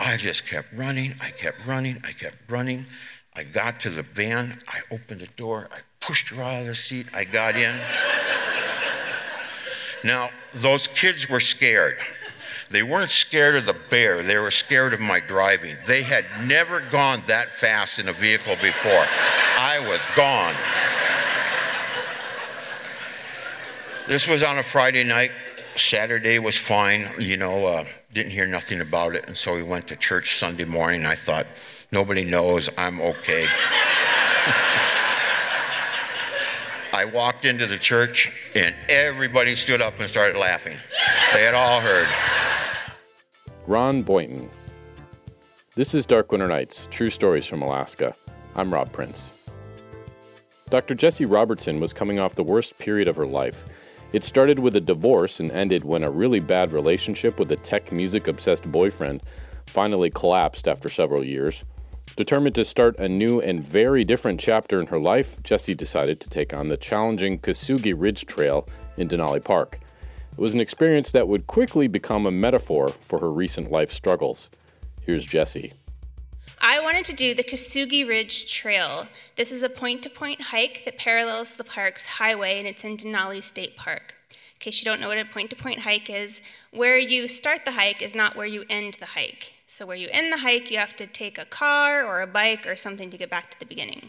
I 0.01 0.17
just 0.17 0.47
kept 0.47 0.73
running, 0.73 1.15
I 1.21 1.31
kept 1.31 1.65
running, 1.65 2.01
I 2.05 2.13
kept 2.13 2.51
running. 2.51 2.87
I 3.37 3.45
got 3.45 3.81
to 3.83 3.91
the 3.91 4.03
van, 4.03 4.61
I 4.67 4.81
opened 4.91 5.21
the 5.21 5.29
door, 5.37 5.69
I 5.71 5.79
pushed 6.01 6.31
her 6.31 6.43
out 6.43 6.63
of 6.63 6.67
the 6.67 6.75
seat, 6.75 7.07
I 7.15 7.23
got 7.23 7.55
in. 7.55 7.77
Now, 10.05 10.31
those 10.53 10.87
kids 10.87 11.29
were 11.29 11.41
scared. 11.41 11.99
They 12.71 12.83
weren't 12.83 13.11
scared 13.11 13.57
of 13.57 13.67
the 13.67 13.77
bear, 13.89 14.23
they 14.23 14.37
were 14.37 14.51
scared 14.51 14.93
of 14.93 15.01
my 15.01 15.21
driving. 15.21 15.77
They 15.87 16.03
had 16.03 16.27
never 16.45 16.81
gone 16.81 17.23
that 17.27 17.55
fast 17.55 17.99
in 17.99 18.09
a 18.09 18.13
vehicle 18.13 18.57
before. 18.61 19.07
I 19.59 19.79
was 19.89 20.01
gone. 20.15 20.55
This 24.07 24.29
was 24.29 24.43
on 24.43 24.59
a 24.59 24.63
Friday 24.63 25.05
night. 25.05 25.33
Saturday 25.77 26.39
was 26.39 26.57
fine, 26.57 27.09
you 27.19 27.37
know, 27.37 27.67
uh, 27.67 27.85
didn't 28.13 28.33
hear 28.33 28.47
nothing 28.47 28.81
about 28.81 29.15
it. 29.15 29.27
And 29.29 29.37
so 29.37 29.55
we 29.55 29.63
went 29.63 29.87
to 29.89 29.97
church 29.97 30.37
Sunday 30.37 30.65
morning. 30.65 31.07
I 31.07 31.15
thought, 31.15 31.47
nobody 31.93 32.25
knows, 32.25 32.69
I'm 32.77 33.01
okay. 33.01 33.47
I 36.99 37.05
walked 37.05 37.45
into 37.45 37.69
the 37.69 37.79
church 37.79 38.33
and 38.57 38.75
everybody 38.89 39.55
stood 39.55 39.81
up 39.81 40.01
and 40.01 40.09
started 40.09 40.37
laughing. 40.37 40.77
They 41.33 41.45
had 41.45 41.55
all 41.55 41.79
heard. 41.79 42.09
Ron 43.69 44.03
Boynton. 44.03 44.51
This 45.77 45.95
is 45.95 46.07
Dark 46.07 46.33
Winter 46.33 46.49
Nights 46.49 46.89
True 46.91 47.09
Stories 47.09 47.47
from 47.47 47.63
Alaska. 47.63 48.17
I'm 48.57 48.75
Rob 48.75 48.91
Prince. 48.91 49.49
Dr. 50.71 50.97
Jessie 50.97 51.25
Robertson 51.25 51.79
was 51.79 51.93
coming 51.93 52.19
off 52.19 52.35
the 52.35 52.43
worst 52.43 52.77
period 52.81 53.07
of 53.07 53.15
her 53.15 53.29
life. 53.29 53.65
It 54.13 54.25
started 54.25 54.59
with 54.59 54.75
a 54.75 54.81
divorce 54.81 55.39
and 55.39 55.53
ended 55.53 55.85
when 55.85 56.03
a 56.03 56.11
really 56.11 56.41
bad 56.41 56.73
relationship 56.73 57.39
with 57.39 57.53
a 57.53 57.57
tech 57.57 57.93
music 57.93 58.27
obsessed 58.27 58.73
boyfriend 58.73 59.23
finally 59.69 60.11
collapsed 60.11 60.67
after 60.67 60.89
several 60.89 61.23
years. 61.23 61.63
Determined 62.19 62.57
to 62.57 62.65
start 62.65 62.99
a 62.99 63.09
new 63.09 63.41
and 63.41 63.63
very 63.63 64.05
different 64.05 64.41
chapter 64.41 64.81
in 64.81 64.89
her 64.89 64.99
life, 64.99 65.41
Jessie 65.45 65.77
decided 65.77 66.19
to 66.19 66.29
take 66.29 66.53
on 66.53 66.67
the 66.67 66.77
challenging 66.77 67.39
Kesugi 67.39 67.95
Ridge 67.97 68.27
Trail 68.27 68.67
in 68.97 69.07
Denali 69.07 69.45
Park. 69.45 69.79
It 70.33 70.39
was 70.39 70.53
an 70.53 70.59
experience 70.59 71.13
that 71.13 71.29
would 71.29 71.47
quickly 71.47 71.87
become 71.87 72.27
a 72.27 72.33
metaphor 72.33 72.89
for 72.89 73.21
her 73.21 73.31
recent 73.31 73.71
life 73.71 73.93
struggles. 73.93 74.51
Here's 75.01 75.27
Jessie. 75.27 75.75
I 76.61 76.81
wanted 76.81 77.05
to 77.05 77.15
do 77.15 77.35
the 77.35 77.45
Kesugi 77.45 78.05
Ridge 78.05 78.53
Trail. 78.53 79.07
This 79.37 79.53
is 79.53 79.63
a 79.63 79.69
point 79.69 80.03
to 80.03 80.11
point 80.11 80.41
hike 80.41 80.85
that 80.87 80.99
parallels 80.99 81.55
the 81.55 81.63
Parks 81.63 82.07
Highway, 82.07 82.59
and 82.59 82.67
it's 82.67 82.83
in 82.83 82.97
Denali 82.97 83.41
State 83.45 83.77
Park. 83.77 84.17
In 84.59 84.65
case 84.65 84.81
you 84.81 84.85
don't 84.85 85.01
know 85.01 85.07
what 85.07 85.19
a 85.19 85.25
point 85.25 85.51
to 85.51 85.57
point 85.57 85.79
hike 85.79 86.11
is, 86.11 86.43
where 86.73 86.99
you 86.99 87.29
start 87.29 87.65
the 87.65 87.73
hike 87.73 88.03
is 88.03 88.13
not 88.13 88.35
where 88.35 88.45
you 88.47 88.65
end 88.69 88.95
the 88.95 89.07
hike. 89.07 89.53
So, 89.69 89.87
where 89.87 89.97
you 89.97 90.09
end 90.11 90.33
the 90.33 90.39
hike, 90.39 90.69
you 90.69 90.79
have 90.79 90.97
to 90.97 91.07
take 91.07 91.39
a 91.39 91.45
car 91.45 92.05
or 92.05 92.23
a 92.23 92.27
bike 92.27 92.67
or 92.67 92.75
something 92.75 93.09
to 93.11 93.17
get 93.17 93.31
back 93.31 93.53
to 93.53 93.59
the 93.61 93.67
beginning. 93.67 94.09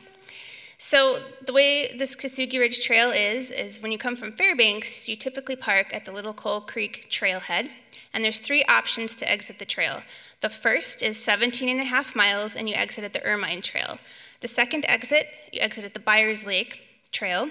So 0.81 1.19
the 1.45 1.51
way 1.51 1.93
this 1.97 2.15
Kesugi 2.15 2.57
Ridge 2.57 2.79
Trail 2.79 3.11
is, 3.11 3.51
is 3.51 3.81
when 3.81 3.91
you 3.91 3.97
come 3.97 4.15
from 4.15 4.31
Fairbanks, 4.31 5.09
you 5.09 5.17
typically 5.17 5.57
park 5.57 5.93
at 5.93 6.05
the 6.05 6.11
Little 6.13 6.33
Coal 6.33 6.61
Creek 6.61 7.07
trailhead, 7.11 7.69
and 8.13 8.23
there's 8.23 8.39
three 8.39 8.63
options 8.63 9.13
to 9.17 9.29
exit 9.29 9.59
the 9.59 9.65
trail. 9.65 10.01
The 10.39 10.47
first 10.47 11.03
is 11.03 11.21
17 11.21 11.67
and 11.67 11.81
a 11.81 11.83
half 11.83 12.15
miles, 12.15 12.55
and 12.55 12.69
you 12.69 12.75
exit 12.75 13.03
at 13.03 13.11
the 13.11 13.23
Ermine 13.25 13.61
Trail. 13.61 13.99
The 14.39 14.47
second 14.47 14.85
exit, 14.87 15.27
you 15.51 15.59
exit 15.59 15.83
at 15.83 15.93
the 15.93 15.99
Byers 15.99 16.47
Lake 16.47 16.79
Trail, 17.11 17.49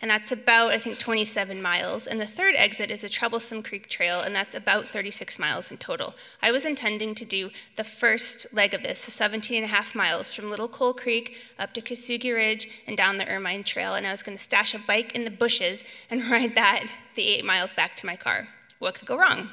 and 0.00 0.08
that's 0.08 0.30
about, 0.30 0.70
I 0.70 0.78
think, 0.78 0.98
27 0.98 1.60
miles. 1.60 2.06
And 2.06 2.20
the 2.20 2.26
third 2.26 2.54
exit 2.56 2.90
is 2.90 3.00
the 3.00 3.08
Troublesome 3.08 3.64
Creek 3.64 3.88
Trail, 3.88 4.20
and 4.20 4.32
that's 4.32 4.54
about 4.54 4.84
36 4.86 5.40
miles 5.40 5.72
in 5.72 5.76
total. 5.76 6.14
I 6.40 6.52
was 6.52 6.64
intending 6.64 7.16
to 7.16 7.24
do 7.24 7.50
the 7.74 7.82
first 7.82 8.54
leg 8.54 8.74
of 8.74 8.82
this, 8.82 9.04
the 9.04 9.10
17 9.10 9.56
and 9.56 9.64
a 9.64 9.74
half 9.74 9.96
miles 9.96 10.32
from 10.32 10.50
Little 10.50 10.68
Coal 10.68 10.94
Creek 10.94 11.36
up 11.58 11.74
to 11.74 11.80
Kesugi 11.80 12.32
Ridge 12.32 12.68
and 12.86 12.96
down 12.96 13.16
the 13.16 13.28
Ermine 13.28 13.64
Trail, 13.64 13.94
and 13.94 14.06
I 14.06 14.12
was 14.12 14.22
going 14.22 14.36
to 14.36 14.42
stash 14.42 14.72
a 14.72 14.78
bike 14.78 15.16
in 15.16 15.24
the 15.24 15.30
bushes 15.30 15.82
and 16.08 16.24
ride 16.30 16.54
that 16.54 16.86
the 17.16 17.26
eight 17.26 17.44
miles 17.44 17.72
back 17.72 17.96
to 17.96 18.06
my 18.06 18.14
car. 18.14 18.46
What 18.78 18.94
could 18.94 19.08
go 19.08 19.16
wrong? 19.16 19.50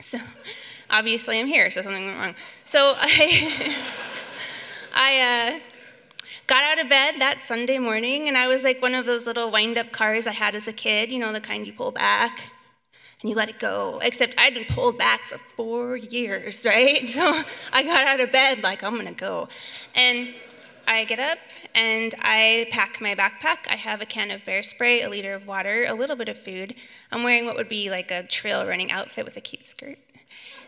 So, 0.00 0.16
obviously, 0.88 1.38
I'm 1.38 1.46
here, 1.46 1.70
so 1.70 1.82
something 1.82 2.06
went 2.06 2.18
wrong. 2.18 2.34
So 2.64 2.94
I, 2.96 3.76
I. 4.94 5.56
Uh, 5.56 5.60
got 6.48 6.64
out 6.64 6.82
of 6.82 6.88
bed 6.88 7.16
that 7.18 7.42
Sunday 7.42 7.78
morning, 7.78 8.26
and 8.26 8.36
I 8.36 8.48
was 8.48 8.64
like 8.64 8.82
one 8.82 8.94
of 8.94 9.06
those 9.06 9.26
little 9.26 9.50
wind 9.50 9.78
up 9.78 9.92
cars 9.92 10.26
I 10.26 10.32
had 10.32 10.54
as 10.54 10.66
a 10.66 10.72
kid, 10.72 11.12
you 11.12 11.18
know, 11.20 11.30
the 11.30 11.40
kind 11.40 11.66
you 11.66 11.72
pull 11.74 11.92
back 11.92 12.50
and 13.20 13.30
you 13.30 13.36
let 13.36 13.50
it 13.50 13.60
go. 13.60 14.00
Except 14.02 14.34
I'd 14.38 14.54
been 14.54 14.64
pulled 14.64 14.96
back 14.96 15.20
for 15.20 15.38
four 15.56 15.96
years, 15.96 16.64
right? 16.64 17.08
So 17.18 17.42
I 17.72 17.82
got 17.82 18.06
out 18.06 18.20
of 18.20 18.32
bed 18.32 18.62
like, 18.62 18.82
I'm 18.82 18.96
gonna 18.96 19.12
go. 19.12 19.48
And 19.94 20.34
I 20.86 21.04
get 21.04 21.20
up 21.20 21.38
and 21.74 22.14
I 22.22 22.66
pack 22.70 22.98
my 22.98 23.14
backpack. 23.14 23.70
I 23.70 23.76
have 23.76 24.00
a 24.00 24.06
can 24.06 24.30
of 24.30 24.42
bear 24.46 24.62
spray, 24.62 25.02
a 25.02 25.10
liter 25.10 25.34
of 25.34 25.46
water, 25.46 25.84
a 25.86 25.92
little 25.92 26.16
bit 26.16 26.30
of 26.30 26.38
food. 26.38 26.76
I'm 27.12 27.24
wearing 27.24 27.44
what 27.44 27.56
would 27.56 27.68
be 27.68 27.90
like 27.90 28.10
a 28.10 28.22
trail 28.22 28.66
running 28.66 28.90
outfit 28.90 29.26
with 29.26 29.36
a 29.36 29.42
cute 29.42 29.66
skirt. 29.66 29.98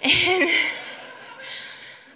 And 0.02 0.50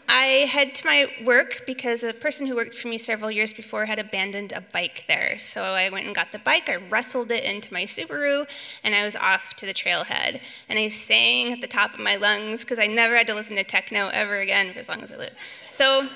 I 0.08 0.46
head 0.50 0.75
to 0.76 0.87
my 0.87 1.11
work 1.25 1.62
because 1.66 2.04
a 2.04 2.12
person 2.12 2.46
who 2.46 2.56
worked 2.56 2.75
for 2.75 2.88
me 2.88 2.99
several 2.99 3.30
years 3.30 3.52
before 3.52 3.87
had 3.87 3.99
abandoned 3.99 4.52
a 4.52 4.61
bike 4.61 5.04
there. 5.08 5.38
So 5.38 5.62
I 5.62 5.88
went 5.88 6.06
and 6.06 6.14
got 6.14 6.32
the 6.32 6.38
bike, 6.38 6.68
I 6.68 6.76
wrestled 6.76 7.30
it 7.30 7.44
into 7.44 7.73
my 7.73 7.84
Subaru, 7.84 8.49
and 8.82 8.94
I 8.94 9.02
was 9.04 9.16
off 9.16 9.54
to 9.56 9.66
the 9.66 9.73
trailhead. 9.73 10.42
And 10.68 10.78
I 10.78 10.88
sang 10.88 11.52
at 11.52 11.61
the 11.61 11.66
top 11.66 11.94
of 11.94 12.00
my 12.00 12.16
lungs 12.16 12.64
because 12.64 12.78
I 12.78 12.87
never 12.87 13.16
had 13.16 13.26
to 13.28 13.34
listen 13.34 13.56
to 13.56 13.64
techno 13.64 14.08
ever 14.08 14.37
again 14.37 14.73
for 14.73 14.78
as 14.78 14.88
long 14.88 15.02
as 15.02 15.11
I 15.11 15.16
lived. 15.16 15.37
So 15.70 16.08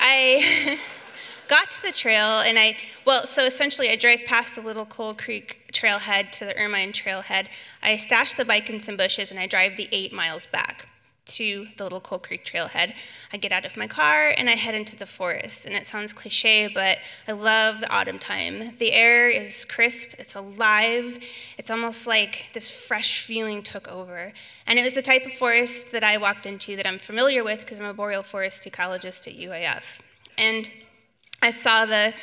I. 0.00 0.78
got 1.46 1.70
to 1.70 1.82
the 1.82 1.92
trail 1.92 2.40
and 2.40 2.58
I, 2.58 2.74
well, 3.04 3.26
so 3.26 3.44
essentially 3.44 3.90
I 3.90 3.96
drive 3.96 4.24
past 4.24 4.54
the 4.54 4.62
Little 4.62 4.86
Coal 4.86 5.12
Creek 5.12 5.70
trailhead 5.74 6.30
to 6.38 6.46
the 6.46 6.58
Ermine 6.58 6.90
trailhead. 6.90 7.48
I 7.82 7.98
stash 7.98 8.32
the 8.32 8.46
bike 8.46 8.70
in 8.70 8.80
some 8.80 8.96
bushes 8.96 9.30
and 9.30 9.38
I 9.38 9.46
drive 9.46 9.76
the 9.76 9.86
eight 9.92 10.10
miles 10.10 10.46
back 10.46 10.88
to 11.26 11.68
the 11.76 11.84
Little 11.84 12.00
Coal 12.00 12.18
Creek 12.18 12.44
trailhead. 12.44 12.94
I 13.32 13.36
get 13.36 13.52
out 13.52 13.64
of 13.64 13.76
my 13.76 13.86
car 13.86 14.32
and 14.36 14.48
I 14.48 14.52
head 14.52 14.74
into 14.74 14.96
the 14.96 15.06
forest. 15.06 15.66
And 15.66 15.74
it 15.74 15.86
sounds 15.86 16.12
cliche, 16.12 16.68
but 16.68 16.98
I 17.26 17.32
love 17.32 17.80
the 17.80 17.90
autumn 17.90 18.18
time. 18.18 18.76
The 18.78 18.92
air 18.92 19.28
is 19.28 19.64
crisp, 19.64 20.14
it's 20.18 20.34
alive. 20.34 21.24
It's 21.58 21.70
almost 21.70 22.06
like 22.06 22.50
this 22.52 22.70
fresh 22.70 23.22
feeling 23.22 23.62
took 23.62 23.88
over. 23.88 24.32
And 24.66 24.78
it 24.78 24.82
was 24.82 24.94
the 24.94 25.02
type 25.02 25.24
of 25.24 25.32
forest 25.32 25.92
that 25.92 26.04
I 26.04 26.18
walked 26.18 26.46
into 26.46 26.76
that 26.76 26.86
I'm 26.86 26.98
familiar 26.98 27.42
with 27.42 27.60
because 27.60 27.80
I'm 27.80 27.86
a 27.86 27.94
boreal 27.94 28.22
forest 28.22 28.64
ecologist 28.64 29.26
at 29.26 29.38
UAF. 29.38 30.00
And 30.36 30.70
I 31.40 31.50
saw 31.50 31.86
the 31.86 32.14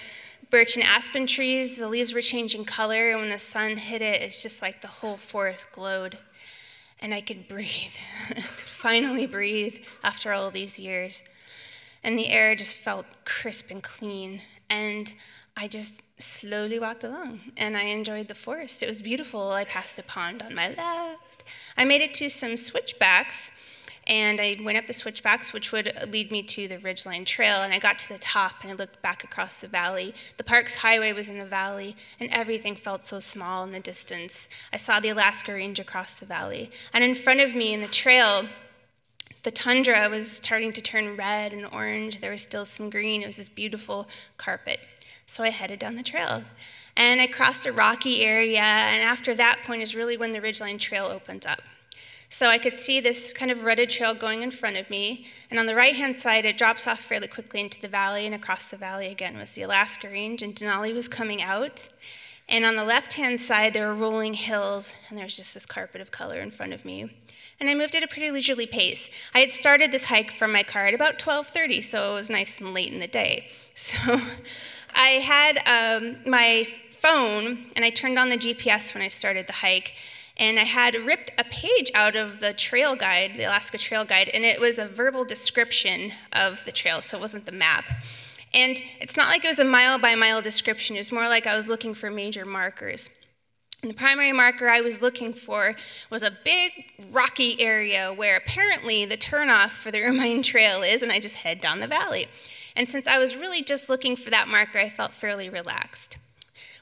birch 0.50 0.76
and 0.76 0.86
aspen 0.86 1.26
trees, 1.26 1.78
the 1.78 1.88
leaves 1.88 2.14
were 2.14 2.22
changing 2.22 2.66
color, 2.66 3.12
and 3.12 3.20
when 3.22 3.30
the 3.30 3.40
sun 3.40 3.78
hit 3.78 4.02
it, 4.02 4.22
it's 4.22 4.44
just 4.44 4.62
like 4.62 4.82
the 4.82 4.88
whole 4.88 5.16
forest 5.16 5.72
glowed 5.72 6.18
and 7.02 7.14
I 7.14 7.22
could 7.22 7.48
breathe. 7.48 7.96
Finally 8.66 9.26
breathe 9.26 9.78
after 10.04 10.34
all 10.34 10.52
these 10.52 10.80
years. 10.80 11.24
And 12.04 12.18
the 12.18 12.30
air 12.30 12.56
just 12.56 12.78
felt 12.78 13.06
crisp 13.26 13.70
and 13.70 13.82
clean. 13.84 14.42
And 14.70 15.14
I 15.56 15.68
just 15.68 16.02
slowly 16.22 16.80
walked 16.80 17.04
along 17.04 17.40
and 17.58 17.76
I 17.76 17.84
enjoyed 17.84 18.28
the 18.28 18.36
forest. 18.36 18.82
It 18.84 18.88
was 18.88 19.02
beautiful. 19.02 19.52
I 19.52 19.66
passed 19.66 20.00
a 20.00 20.04
pond 20.04 20.42
on 20.42 20.56
my 20.56 20.70
left. 20.70 21.44
I 21.78 21.86
made 21.86 22.02
it 22.02 22.14
to 22.16 22.30
some 22.30 22.58
switchbacks 22.58 23.52
and 24.12 24.42
I 24.42 24.58
went 24.62 24.78
up 24.78 24.88
the 24.88 24.94
switchbacks, 24.94 25.54
which 25.54 25.72
would 25.72 25.94
lead 26.12 26.32
me 26.32 26.44
to 26.44 26.68
the 26.68 26.78
Ridgeline 26.78 27.26
Trail. 27.26 27.62
And 27.62 27.74
I 27.74 27.80
got 27.80 27.98
to 28.00 28.10
the 28.10 28.20
top 28.20 28.62
and 28.62 28.70
I 28.70 28.76
looked 28.76 29.02
back 29.02 29.24
across 29.24 29.62
the 29.62 29.68
valley. 29.68 30.14
The 30.36 30.44
Parks 30.44 30.76
Highway 30.76 31.14
was 31.14 31.30
in 31.30 31.40
the 31.40 31.46
valley, 31.46 31.96
and 32.20 32.30
everything 32.30 32.76
felt 32.76 33.06
so 33.06 33.22
small 33.22 33.64
in 33.64 33.72
the 33.72 33.80
distance. 33.80 34.50
I 34.74 34.78
saw 34.78 35.00
the 35.00 35.10
Alaska 35.10 35.54
Range 35.54 35.80
across 35.80 36.20
the 36.20 36.26
valley. 36.26 36.70
And 36.94 37.06
in 37.06 37.16
front 37.16 37.40
of 37.40 37.56
me 37.56 37.74
in 37.74 37.80
the 37.80 37.88
trail, 37.88 38.44
The 39.44 39.52
tundra 39.52 40.08
was 40.08 40.32
starting 40.32 40.72
to 40.74 40.82
turn 40.82 41.18
red 41.18 41.52
and 41.52 41.66
orange. 41.74 42.20
There 42.20 42.32
was 42.32 42.44
still 42.44 42.66
some 42.66 42.92
green. 42.92 43.24
It 43.24 43.28
was 43.28 43.38
this 43.38 43.50
beautiful 43.50 44.08
carpet. 44.38 44.80
So 45.26 45.44
I 45.44 45.50
headed 45.50 45.80
down 45.80 45.96
the 45.96 46.04
trail. 46.04 46.44
And 46.96 47.20
I 47.20 47.26
crossed 47.28 47.66
a 47.66 47.72
rocky 47.72 48.22
area, 48.22 48.60
and 48.60 49.02
after 49.02 49.34
that 49.34 49.62
point 49.66 49.82
is 49.82 49.96
really 49.96 50.18
when 50.18 50.34
the 50.34 50.42
Ridgeline 50.42 50.78
Trail 50.78 51.06
opens 51.06 51.46
up. 51.46 51.62
So 52.32 52.48
I 52.48 52.60
could 52.60 52.78
see 52.78 53.02
this 53.02 53.34
kind 53.34 53.52
of 53.52 53.66
rutted 53.66 53.90
trail 53.90 54.16
going 54.16 54.42
in 54.42 54.52
front 54.52 54.78
of 54.78 54.90
me, 54.90 55.26
and 55.50 55.60
on 55.60 55.66
the 55.66 55.76
right 55.76 55.94
hand 55.94 56.16
side, 56.16 56.46
it 56.46 56.58
drops 56.58 56.88
off 56.88 57.02
fairly 57.02 57.28
quickly 57.28 57.60
into 57.60 57.82
the 57.82 57.90
valley, 57.90 58.26
and 58.26 58.34
across 58.34 58.72
the 58.72 58.78
valley 58.78 59.08
again 59.08 59.38
was 59.38 59.52
the 59.52 59.64
Alaska 59.64 60.08
Range, 60.08 60.42
and 60.42 60.56
Denali 60.56 60.94
was 60.94 61.10
coming 61.10 61.42
out. 61.42 61.90
And 62.48 62.64
on 62.64 62.78
the 62.78 62.86
left 62.86 63.16
hand 63.16 63.42
side, 63.42 63.74
there 63.74 63.86
were 63.88 63.94
rolling 63.94 64.34
hills, 64.34 64.96
and 65.10 65.18
there 65.18 65.26
was 65.26 65.36
just 65.36 65.54
this 65.54 65.66
carpet 65.66 66.00
of 66.00 66.12
color 66.12 66.40
in 66.40 66.52
front 66.52 66.72
of 66.72 66.86
me. 66.86 67.14
And 67.60 67.70
I 67.70 67.76
moved 67.76 67.96
at 67.96 68.04
a 68.04 68.08
pretty 68.08 68.32
leisurely 68.32 68.66
pace. 68.66 69.10
I 69.36 69.40
had 69.42 69.52
started 69.52 69.92
this 69.92 70.06
hike 70.06 70.32
from 70.32 70.54
my 70.54 70.64
car 70.64 70.88
at 70.88 70.94
about 70.94 71.20
12:30, 71.20 71.84
so 71.84 72.12
it 72.12 72.14
was 72.14 72.30
nice 72.30 72.62
and 72.62 72.74
late 72.74 72.94
in 72.94 73.00
the 73.00 73.08
day. 73.08 73.50
So 73.74 74.22
I 74.96 75.20
had 75.20 75.58
um, 75.68 76.18
my 76.26 76.66
phone, 76.92 77.66
and 77.76 77.84
I 77.84 77.90
turned 77.90 78.18
on 78.18 78.30
the 78.30 78.38
GPS 78.38 78.94
when 78.94 79.04
I 79.04 79.10
started 79.10 79.48
the 79.48 79.54
hike, 79.54 79.96
and 80.42 80.60
I 80.60 80.64
had 80.64 80.96
ripped 80.96 81.32
a 81.38 81.44
page 81.44 81.92
out 81.94 82.16
of 82.16 82.40
the 82.40 82.52
trail 82.52 82.96
guide, 82.96 83.36
the 83.36 83.44
Alaska 83.44 83.78
Trail 83.78 84.04
Guide, 84.04 84.28
and 84.34 84.44
it 84.44 84.60
was 84.60 84.80
a 84.80 84.88
verbal 84.88 85.24
description 85.24 86.14
of 86.34 86.66
the 86.66 86.72
trail, 86.72 87.04
so 87.04 87.18
it 87.18 87.22
wasn't 87.22 87.46
the 87.46 87.52
map. 87.52 87.86
And 88.52 88.82
it's 89.00 89.16
not 89.16 89.28
like 89.28 89.46
it 89.46 89.50
was 89.50 89.60
a 89.60 89.64
mile 89.64 90.00
by 90.00 90.16
mile 90.16 90.42
description, 90.42 90.96
it 90.96 91.00
was 91.00 91.12
more 91.12 91.30
like 91.30 91.46
I 91.46 91.56
was 91.56 91.70
looking 91.70 91.94
for 91.94 92.10
major 92.10 92.44
markers. 92.44 93.12
And 93.84 93.92
the 93.92 93.96
primary 93.96 94.32
marker 94.32 94.68
I 94.68 94.82
was 94.82 95.00
looking 95.00 95.32
for 95.32 95.76
was 96.10 96.24
a 96.24 96.36
big 96.44 96.72
rocky 97.12 97.62
area 97.62 98.12
where 98.12 98.36
apparently 98.36 99.06
the 99.06 99.18
turnoff 99.18 99.70
for 99.70 99.92
the 99.92 100.02
Ermine 100.04 100.42
Trail 100.42 100.82
is, 100.82 101.04
and 101.04 101.12
I 101.12 101.20
just 101.20 101.36
head 101.36 101.62
down 101.62 101.82
the 101.82 101.88
valley. 101.88 102.28
And 102.76 102.90
since 102.90 103.08
I 103.08 103.20
was 103.20 103.38
really 103.38 103.62
just 103.62 103.90
looking 103.90 104.16
for 104.16 104.32
that 104.32 104.48
marker, 104.48 104.80
I 104.80 104.90
felt 104.90 105.14
fairly 105.14 105.50
relaxed. 105.50 106.18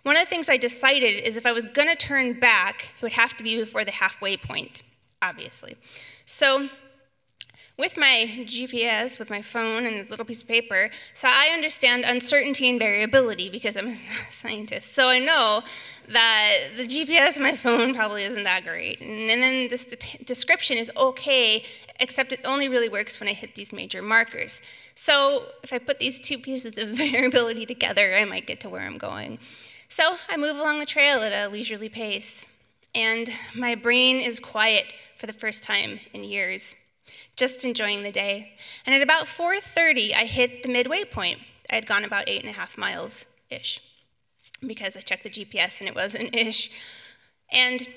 One 0.04 0.16
of 0.16 0.24
the 0.24 0.30
things 0.30 0.50
I 0.50 0.58
decided 0.58 1.24
is 1.24 1.36
if 1.36 1.46
I 1.46 1.52
was 1.52 1.66
going 1.66 1.90
to 1.90 1.96
turn 1.96 2.40
back, 2.40 2.90
it 2.98 3.02
would 3.02 3.14
have 3.14 3.36
to 3.38 3.44
be 3.44 3.58
before 3.58 3.84
the 3.84 3.92
halfway 3.92 4.38
point, 4.38 4.84
obviously. 5.22 5.76
So 6.26 6.70
with 7.80 7.96
my 7.96 8.30
GPS, 8.40 9.20
with 9.20 9.30
my 9.30 9.42
phone, 9.42 9.86
and 9.86 9.98
this 9.98 10.10
little 10.10 10.26
piece 10.26 10.42
of 10.42 10.48
paper, 10.50 10.90
so 11.14 11.30
I 11.32 11.52
understand 11.54 12.04
uncertainty 12.06 12.70
and 12.70 12.78
variability 12.78 13.50
because 13.50 13.78
I'm 13.78 13.88
a 13.88 13.96
scientist. 14.30 14.94
So 14.94 15.08
I 15.08 15.20
know 15.20 15.64
that 16.10 16.58
the 16.76 16.84
GPS 16.84 17.38
on 17.38 17.44
my 17.44 17.56
phone 17.56 17.94
probably 17.94 18.24
isn't 18.24 18.44
that 18.44 18.66
great. 18.66 19.00
And, 19.00 19.30
then 19.30 19.70
this 19.70 19.96
description 20.26 20.78
is 20.78 20.92
okay, 20.98 21.64
except 22.02 22.34
it 22.34 22.42
only 22.44 22.68
really 22.68 22.90
works 22.90 23.18
when 23.20 23.30
I 23.30 23.34
hit 23.34 23.56
these 23.56 23.72
major 23.72 24.02
markers. 24.02 24.62
So 24.94 25.46
if 25.64 25.72
I 25.72 25.78
put 25.78 26.00
these 26.00 26.20
two 26.20 26.38
pieces 26.38 26.78
of 26.78 26.90
variability 26.98 27.66
together, 27.66 28.14
I 28.14 28.26
might 28.26 28.46
get 28.46 28.60
to 28.62 28.70
where 28.70 28.82
I'm 28.82 28.98
going. 28.98 29.40
So 29.90 30.18
I 30.30 30.38
move 30.38 30.58
along 30.58 30.80
the 30.80 30.86
trail 30.86 31.22
at 31.22 31.34
a 31.34 31.52
leisurely 31.52 31.90
pace, 31.90 32.48
and 32.96 33.30
my 33.56 33.76
brain 33.76 34.22
is 34.22 34.40
quiet 34.40 34.86
for 35.18 35.28
the 35.28 35.34
first 35.34 35.64
time 35.64 36.00
in 36.14 36.24
years 36.24 36.76
just 37.36 37.64
enjoying 37.66 38.04
the 38.04 38.12
day. 38.12 38.54
And 38.86 38.94
at 38.94 39.02
about 39.02 39.28
4:30, 39.28 40.14
I 40.14 40.26
hit 40.26 40.62
the 40.62 40.70
midway 40.70 41.06
point. 41.06 41.40
I 41.70 41.76
had 41.76 41.88
gone 41.88 42.04
about 42.04 42.28
eight 42.28 42.42
and 42.42 42.50
a 42.50 42.60
half 42.60 42.78
miles 42.78 43.26
ish, 43.50 43.82
because 44.66 44.96
I 44.98 45.02
checked 45.02 45.24
the 45.24 45.30
GPS 45.30 45.80
and 45.80 45.88
it 45.88 45.96
was 45.96 46.16
an 46.16 46.30
ish. 46.34 46.70
And 47.52 47.88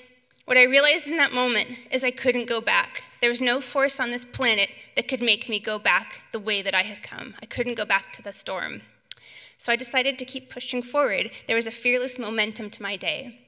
what 0.45 0.57
I 0.57 0.63
realized 0.63 1.09
in 1.09 1.17
that 1.17 1.33
moment 1.33 1.69
is 1.91 2.03
I 2.03 2.11
couldn't 2.11 2.47
go 2.47 2.61
back. 2.61 3.03
There 3.21 3.29
was 3.29 3.41
no 3.41 3.61
force 3.61 3.99
on 3.99 4.11
this 4.11 4.25
planet 4.25 4.69
that 4.95 5.07
could 5.07 5.21
make 5.21 5.47
me 5.47 5.59
go 5.59 5.77
back 5.79 6.23
the 6.31 6.39
way 6.39 6.61
that 6.61 6.75
I 6.75 6.83
had 6.83 7.03
come. 7.03 7.35
I 7.41 7.45
couldn't 7.45 7.75
go 7.75 7.85
back 7.85 8.11
to 8.13 8.21
the 8.21 8.33
storm. 8.33 8.81
So 9.63 9.71
I 9.71 9.77
decided 9.77 10.19
to 10.19 10.25
keep 10.25 10.49
pushing 10.49 10.83
forward. 10.83 11.31
There 11.47 11.55
was 11.55 11.67
a 11.67 11.71
fearless 11.71 12.19
momentum 12.19 12.69
to 12.71 12.83
my 12.83 12.97
day. 12.97 13.39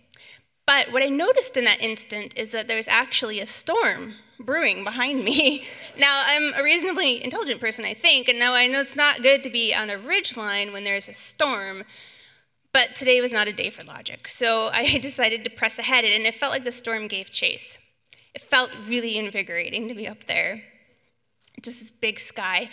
But 0.65 0.93
what 0.93 1.03
I 1.03 1.09
noticed 1.09 1.57
in 1.57 1.65
that 1.65 1.81
instant 1.81 2.33
is 2.37 2.53
that 2.53 2.69
there's 2.69 2.87
actually 2.87 3.41
a 3.41 3.45
storm 3.45 4.13
brewing 4.39 4.85
behind 4.85 5.25
me. 5.25 5.65
Now, 5.99 6.23
I'm 6.25 6.53
a 6.53 6.63
reasonably 6.63 7.21
intelligent 7.21 7.59
person, 7.59 7.83
I 7.83 7.93
think, 7.93 8.29
and 8.29 8.39
now 8.39 8.53
I 8.53 8.67
know 8.67 8.79
it's 8.79 8.95
not 8.95 9.23
good 9.23 9.43
to 9.43 9.49
be 9.49 9.75
on 9.75 9.89
a 9.89 9.97
ridge 9.97 10.37
line 10.37 10.71
when 10.71 10.85
there's 10.85 11.09
a 11.09 11.13
storm, 11.13 11.83
but 12.71 12.95
today 12.95 13.19
was 13.19 13.33
not 13.33 13.49
a 13.49 13.53
day 13.53 13.69
for 13.69 13.83
logic. 13.83 14.29
So 14.29 14.69
I 14.73 14.99
decided 14.99 15.43
to 15.43 15.49
press 15.49 15.77
ahead, 15.77 16.05
and 16.05 16.25
it 16.25 16.33
felt 16.33 16.53
like 16.53 16.63
the 16.63 16.71
storm 16.71 17.09
gave 17.09 17.29
chase. 17.29 17.77
It 18.33 18.41
felt 18.41 18.71
really 18.87 19.17
invigorating 19.17 19.89
to 19.89 19.93
be 19.93 20.07
up 20.07 20.27
there. 20.27 20.63
Just 21.61 21.79
this 21.79 21.91
big 21.91 22.19
sky. 22.19 22.67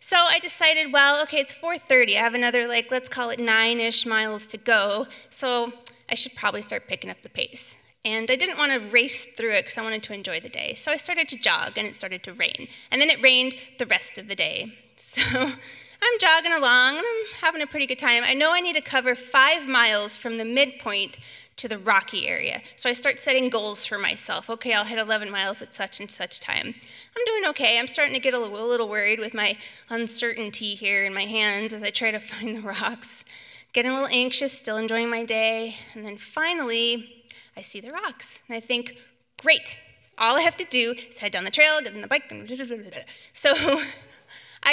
So 0.00 0.16
I 0.18 0.38
decided, 0.38 0.92
well, 0.92 1.22
okay, 1.22 1.38
it's 1.38 1.54
4:30. 1.54 2.16
I 2.16 2.20
have 2.20 2.34
another 2.34 2.68
like 2.68 2.90
let's 2.90 3.08
call 3.08 3.30
it 3.30 3.38
9ish 3.38 4.06
miles 4.06 4.46
to 4.48 4.58
go. 4.58 5.06
So 5.30 5.72
I 6.10 6.14
should 6.14 6.34
probably 6.34 6.62
start 6.62 6.86
picking 6.86 7.10
up 7.10 7.22
the 7.22 7.30
pace. 7.30 7.76
And 8.04 8.30
I 8.30 8.36
didn't 8.36 8.58
want 8.58 8.70
to 8.72 8.90
race 8.90 9.24
through 9.24 9.54
it 9.54 9.62
because 9.62 9.78
I 9.78 9.82
wanted 9.82 10.02
to 10.02 10.12
enjoy 10.12 10.40
the 10.40 10.50
day. 10.50 10.74
So 10.74 10.92
I 10.92 10.98
started 10.98 11.26
to 11.30 11.38
jog 11.38 11.78
and 11.78 11.86
it 11.86 11.94
started 11.94 12.22
to 12.24 12.34
rain. 12.34 12.68
And 12.90 13.00
then 13.00 13.08
it 13.08 13.22
rained 13.22 13.54
the 13.78 13.86
rest 13.86 14.18
of 14.18 14.28
the 14.28 14.34
day. 14.34 14.72
So 14.96 15.22
I'm 15.26 16.18
jogging 16.20 16.52
along 16.52 16.98
and 16.98 17.04
I'm 17.04 17.34
having 17.40 17.62
a 17.62 17.66
pretty 17.66 17.86
good 17.86 17.98
time. 17.98 18.22
I 18.24 18.34
know 18.34 18.52
I 18.52 18.60
need 18.60 18.74
to 18.74 18.80
cover 18.80 19.14
five 19.14 19.66
miles 19.66 20.16
from 20.16 20.36
the 20.36 20.44
midpoint 20.44 21.18
to 21.56 21.68
the 21.68 21.78
rocky 21.78 22.26
area. 22.26 22.60
So 22.76 22.90
I 22.90 22.92
start 22.92 23.18
setting 23.18 23.48
goals 23.48 23.84
for 23.84 23.98
myself. 23.98 24.50
Okay, 24.50 24.72
I'll 24.72 24.84
hit 24.84 24.98
11 24.98 25.30
miles 25.30 25.62
at 25.62 25.74
such 25.74 26.00
and 26.00 26.10
such 26.10 26.40
time. 26.40 26.74
I'm 27.16 27.24
doing 27.26 27.44
okay. 27.50 27.78
I'm 27.78 27.86
starting 27.86 28.14
to 28.14 28.20
get 28.20 28.34
a 28.34 28.38
little, 28.38 28.64
a 28.64 28.66
little 28.66 28.88
worried 28.88 29.20
with 29.20 29.34
my 29.34 29.56
uncertainty 29.88 30.74
here 30.74 31.04
in 31.04 31.14
my 31.14 31.24
hands 31.24 31.72
as 31.72 31.82
I 31.82 31.90
try 31.90 32.10
to 32.10 32.18
find 32.20 32.56
the 32.56 32.60
rocks. 32.60 33.24
Getting 33.72 33.90
a 33.90 33.94
little 33.94 34.08
anxious, 34.08 34.52
still 34.52 34.76
enjoying 34.76 35.10
my 35.10 35.24
day. 35.24 35.76
And 35.94 36.04
then 36.04 36.16
finally, 36.16 37.24
I 37.56 37.60
see 37.60 37.80
the 37.80 37.90
rocks. 37.90 38.42
And 38.48 38.56
I 38.56 38.60
think, 38.60 38.96
great, 39.42 39.78
all 40.18 40.36
I 40.36 40.42
have 40.42 40.56
to 40.58 40.64
do 40.64 40.92
is 40.92 41.18
head 41.18 41.32
down 41.32 41.44
the 41.44 41.50
trail, 41.50 41.80
get 41.80 41.94
in 41.94 42.00
the 42.00 42.08
bike. 42.08 42.32
So 43.32 43.52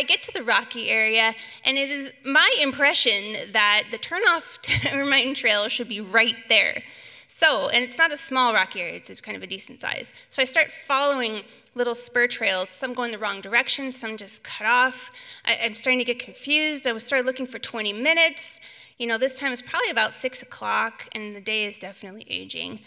I 0.01 0.03
get 0.03 0.23
to 0.23 0.33
the 0.33 0.41
rocky 0.41 0.89
area, 0.89 1.35
and 1.63 1.77
it 1.77 1.91
is 1.91 2.11
my 2.25 2.51
impression 2.59 3.51
that 3.51 3.83
the 3.91 3.99
turnoff 3.99 4.59
to 4.63 4.97
Ermine 4.97 5.35
Trail 5.35 5.67
should 5.67 5.87
be 5.87 6.01
right 6.01 6.37
there. 6.49 6.81
So, 7.27 7.69
and 7.69 7.83
it's 7.83 7.99
not 7.99 8.11
a 8.11 8.17
small 8.17 8.51
rocky 8.51 8.81
area, 8.81 8.95
it's 8.95 9.21
kind 9.21 9.37
of 9.37 9.43
a 9.43 9.47
decent 9.47 9.79
size. 9.79 10.11
So 10.29 10.41
I 10.41 10.45
start 10.45 10.71
following 10.71 11.43
little 11.75 11.93
spur 11.93 12.25
trails, 12.25 12.69
some 12.69 12.95
going 12.95 13.11
the 13.11 13.19
wrong 13.19 13.41
direction, 13.41 13.91
some 13.91 14.17
just 14.17 14.43
cut 14.43 14.65
off. 14.65 15.11
I, 15.45 15.53
am 15.53 15.75
starting 15.75 15.99
to 15.99 16.05
get 16.05 16.17
confused. 16.17 16.87
I 16.87 16.93
was 16.93 17.05
started 17.05 17.27
looking 17.27 17.45
for 17.45 17.59
20 17.59 17.93
minutes, 17.93 18.59
you 18.97 19.05
know, 19.05 19.19
this 19.19 19.39
time 19.39 19.51
is 19.51 19.61
probably 19.61 19.91
about 19.91 20.15
six 20.15 20.41
o'clock, 20.41 21.07
and 21.13 21.35
the 21.35 21.41
day 21.41 21.65
is 21.65 21.77
definitely 21.77 22.25
aging. 22.27 22.79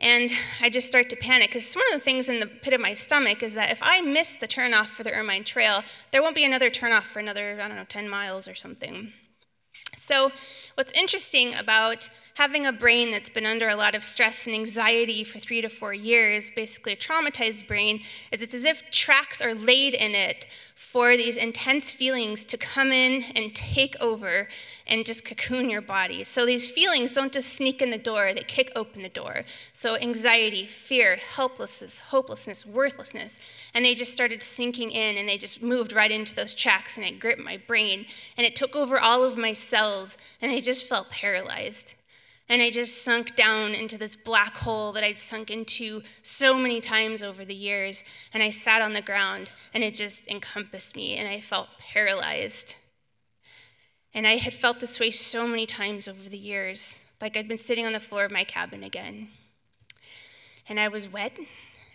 And 0.00 0.30
I 0.62 0.70
just 0.70 0.86
start 0.86 1.10
to 1.10 1.16
panic 1.16 1.50
because 1.50 1.74
one 1.74 1.84
of 1.92 2.00
the 2.00 2.04
things 2.04 2.30
in 2.30 2.40
the 2.40 2.46
pit 2.46 2.72
of 2.72 2.80
my 2.80 2.94
stomach 2.94 3.42
is 3.42 3.52
that 3.54 3.70
if 3.70 3.80
I 3.82 4.00
miss 4.00 4.34
the 4.34 4.48
turnoff 4.48 4.86
for 4.86 5.02
the 5.02 5.12
Ermine 5.12 5.44
Trail, 5.44 5.84
there 6.10 6.22
won't 6.22 6.34
be 6.34 6.44
another 6.44 6.70
turnoff 6.70 7.02
for 7.02 7.18
another, 7.18 7.58
I 7.60 7.68
don't 7.68 7.76
know, 7.76 7.84
10 7.84 8.08
miles 8.08 8.48
or 8.48 8.54
something. 8.54 9.12
So, 9.94 10.30
what's 10.74 10.92
interesting 10.92 11.54
about 11.54 12.08
having 12.34 12.64
a 12.64 12.72
brain 12.72 13.10
that's 13.10 13.28
been 13.28 13.44
under 13.44 13.68
a 13.68 13.76
lot 13.76 13.94
of 13.94 14.02
stress 14.02 14.46
and 14.46 14.54
anxiety 14.54 15.22
for 15.24 15.38
three 15.38 15.60
to 15.60 15.68
four 15.68 15.92
years, 15.92 16.50
basically 16.50 16.94
a 16.94 16.96
traumatized 16.96 17.68
brain, 17.68 18.00
is 18.32 18.40
it's 18.40 18.54
as 18.54 18.64
if 18.64 18.90
tracks 18.90 19.42
are 19.42 19.54
laid 19.54 19.94
in 19.94 20.14
it 20.14 20.46
for 20.74 21.16
these 21.16 21.36
intense 21.36 21.92
feelings 21.92 22.44
to 22.44 22.56
come 22.56 22.92
in 22.92 23.24
and 23.36 23.54
take 23.54 23.94
over 24.00 24.48
and 24.90 25.06
just 25.06 25.24
cocoon 25.24 25.70
your 25.70 25.80
body. 25.80 26.24
So 26.24 26.44
these 26.44 26.68
feelings 26.68 27.12
don't 27.12 27.32
just 27.32 27.54
sneak 27.54 27.80
in 27.80 27.90
the 27.90 27.98
door, 27.98 28.34
they 28.34 28.42
kick 28.42 28.72
open 28.74 29.02
the 29.02 29.08
door. 29.08 29.44
So 29.72 29.96
anxiety, 29.96 30.66
fear, 30.66 31.16
helplessness, 31.16 32.00
hopelessness, 32.00 32.66
worthlessness, 32.66 33.40
and 33.72 33.84
they 33.84 33.94
just 33.94 34.12
started 34.12 34.42
sinking 34.42 34.90
in 34.90 35.16
and 35.16 35.28
they 35.28 35.38
just 35.38 35.62
moved 35.62 35.92
right 35.92 36.10
into 36.10 36.34
those 36.34 36.52
tracks 36.52 36.96
and 36.96 37.06
it 37.06 37.20
gripped 37.20 37.40
my 37.40 37.56
brain 37.56 38.04
and 38.36 38.44
it 38.44 38.56
took 38.56 38.74
over 38.74 38.98
all 38.98 39.24
of 39.24 39.38
my 39.38 39.52
cells 39.52 40.18
and 40.42 40.50
I 40.50 40.60
just 40.60 40.88
felt 40.88 41.08
paralyzed. 41.10 41.94
And 42.48 42.60
I 42.60 42.70
just 42.70 43.04
sunk 43.04 43.36
down 43.36 43.74
into 43.74 43.96
this 43.96 44.16
black 44.16 44.56
hole 44.56 44.90
that 44.92 45.04
I'd 45.04 45.18
sunk 45.18 45.52
into 45.52 46.02
so 46.22 46.58
many 46.58 46.80
times 46.80 47.22
over 47.22 47.44
the 47.44 47.54
years. 47.54 48.02
And 48.34 48.42
I 48.42 48.50
sat 48.50 48.82
on 48.82 48.92
the 48.92 49.00
ground 49.00 49.52
and 49.72 49.84
it 49.84 49.94
just 49.94 50.26
encompassed 50.26 50.96
me 50.96 51.16
and 51.16 51.28
I 51.28 51.38
felt 51.38 51.68
paralyzed. 51.78 52.74
And 54.12 54.26
I 54.26 54.36
had 54.36 54.54
felt 54.54 54.80
this 54.80 54.98
way 54.98 55.10
so 55.10 55.46
many 55.46 55.66
times 55.66 56.08
over 56.08 56.28
the 56.28 56.38
years, 56.38 57.00
like 57.20 57.36
I'd 57.36 57.48
been 57.48 57.58
sitting 57.58 57.86
on 57.86 57.92
the 57.92 58.00
floor 58.00 58.24
of 58.24 58.32
my 58.32 58.44
cabin 58.44 58.82
again. 58.82 59.28
And 60.68 60.80
I 60.80 60.88
was 60.88 61.08
wet 61.08 61.38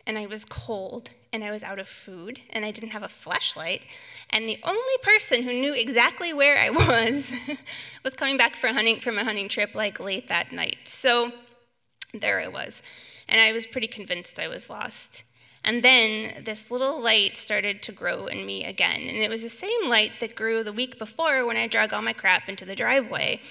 and 0.07 0.17
I 0.17 0.25
was 0.25 0.45
cold 0.45 1.11
and 1.33 1.43
I 1.43 1.51
was 1.51 1.63
out 1.63 1.79
of 1.79 1.87
food 1.87 2.41
and 2.49 2.63
I 2.63 2.71
didn't 2.71 2.91
have 2.91 3.03
a 3.03 3.09
flashlight. 3.09 3.83
And 4.29 4.47
the 4.47 4.59
only 4.63 4.97
person 5.01 5.43
who 5.43 5.53
knew 5.53 5.73
exactly 5.73 6.33
where 6.33 6.57
I 6.57 6.69
was 6.71 7.33
was 8.03 8.13
coming 8.13 8.37
back 8.37 8.55
from, 8.55 8.75
hunting, 8.75 8.99
from 8.99 9.17
a 9.17 9.23
hunting 9.23 9.49
trip 9.49 9.75
like 9.75 9.99
late 9.99 10.27
that 10.27 10.51
night. 10.51 10.77
So 10.85 11.31
there 12.13 12.39
I 12.39 12.47
was. 12.47 12.81
And 13.27 13.41
I 13.41 13.51
was 13.51 13.65
pretty 13.65 13.87
convinced 13.87 14.39
I 14.39 14.47
was 14.47 14.69
lost. 14.69 15.23
And 15.65 15.81
then 15.81 16.43
this 16.43 16.69
little 16.69 17.01
light 17.01 17.35
started 17.35 17.81
to 17.81 17.91
grow 17.91 18.27
in 18.27 18.45
me 18.45 18.63
again. 18.63 19.01
And 19.01 19.17
it 19.17 19.31
was 19.31 19.41
the 19.41 19.49
same 19.49 19.89
light 19.89 20.19
that 20.19 20.35
grew 20.35 20.63
the 20.63 20.71
week 20.71 20.99
before 20.99 21.43
when 21.45 21.57
I 21.57 21.65
drug 21.65 21.91
all 21.91 22.03
my 22.03 22.13
crap 22.13 22.47
into 22.47 22.65
the 22.65 22.75
driveway. 22.75 23.41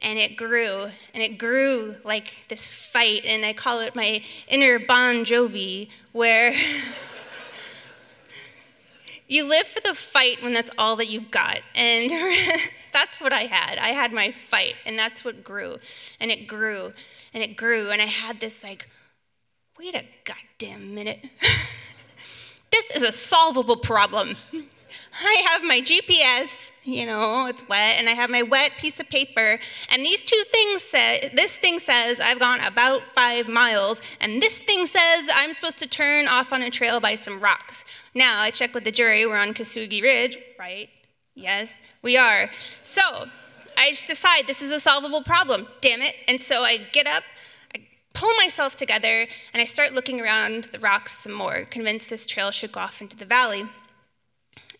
And 0.00 0.18
it 0.18 0.34
grew, 0.34 0.86
and 1.12 1.22
it 1.22 1.36
grew 1.36 1.96
like 2.04 2.46
this 2.48 2.68
fight, 2.68 3.24
and 3.26 3.44
I 3.44 3.52
call 3.52 3.80
it 3.80 3.94
my 3.94 4.22
inner 4.46 4.78
Bon 4.78 5.24
Jovi, 5.24 5.90
where 6.12 6.54
you 9.28 9.46
live 9.46 9.66
for 9.66 9.80
the 9.80 9.94
fight 9.94 10.42
when 10.42 10.54
that's 10.54 10.70
all 10.78 10.96
that 10.96 11.08
you've 11.08 11.30
got. 11.30 11.58
And 11.74 12.10
that's 12.94 13.20
what 13.20 13.32
I 13.32 13.42
had. 13.42 13.78
I 13.78 13.88
had 13.88 14.12
my 14.12 14.30
fight, 14.30 14.76
and 14.86 14.98
that's 14.98 15.22
what 15.22 15.44
grew. 15.44 15.78
And 16.18 16.30
it 16.30 16.46
grew, 16.46 16.94
and 17.34 17.42
it 17.42 17.56
grew. 17.56 17.90
And 17.90 18.00
I 18.00 18.06
had 18.06 18.40
this 18.40 18.64
like, 18.64 18.88
wait 19.78 19.94
a 19.94 20.04
goddamn 20.24 20.92
minute. 20.92 21.24
this 22.72 22.90
is 22.90 23.04
a 23.04 23.12
solvable 23.12 23.76
problem. 23.76 24.36
I 25.22 25.42
have 25.50 25.62
my 25.62 25.80
GPS, 25.80 26.72
you 26.84 27.06
know, 27.06 27.46
it's 27.46 27.66
wet, 27.68 27.96
and 27.98 28.08
I 28.08 28.12
have 28.12 28.28
my 28.28 28.42
wet 28.42 28.72
piece 28.78 28.98
of 28.98 29.08
paper, 29.08 29.58
and 29.90 30.04
these 30.04 30.22
two 30.22 30.42
things 30.50 30.82
say, 30.82 31.30
this 31.34 31.56
thing 31.56 31.78
says 31.78 32.18
I've 32.18 32.40
gone 32.40 32.60
about 32.60 33.06
five 33.06 33.48
miles, 33.48 34.02
and 34.20 34.42
this 34.42 34.58
thing 34.58 34.84
says 34.84 35.28
I'm 35.32 35.52
supposed 35.52 35.78
to 35.78 35.88
turn 35.88 36.26
off 36.26 36.52
on 36.52 36.62
a 36.62 36.70
trail 36.70 36.98
by 36.98 37.14
some 37.14 37.38
rocks. 37.38 37.84
Now, 38.14 38.40
I 38.40 38.50
check 38.50 38.74
with 38.74 38.84
the 38.84 38.92
jury, 38.92 39.26
we're 39.26 39.38
on 39.38 39.54
Kesugi 39.54 40.02
Ridge, 40.02 40.38
right? 40.58 40.88
Yes, 41.34 41.80
we 42.02 42.16
are. 42.16 42.50
So, 42.82 43.28
I 43.78 43.90
just 43.90 44.08
decide 44.08 44.48
this 44.48 44.60
is 44.60 44.72
a 44.72 44.80
solvable 44.80 45.22
problem, 45.22 45.68
damn 45.80 46.02
it. 46.02 46.16
And 46.26 46.40
so 46.40 46.62
I 46.62 46.78
get 46.78 47.06
up, 47.06 47.22
pull 48.18 48.34
myself 48.34 48.76
together, 48.76 49.28
and 49.52 49.62
I 49.62 49.64
start 49.64 49.92
looking 49.92 50.20
around 50.20 50.64
the 50.64 50.80
rocks 50.80 51.16
some 51.16 51.32
more, 51.32 51.64
convinced 51.70 52.10
this 52.10 52.26
trail 52.26 52.50
should 52.50 52.72
go 52.72 52.80
off 52.80 53.00
into 53.00 53.16
the 53.16 53.24
valley. 53.24 53.64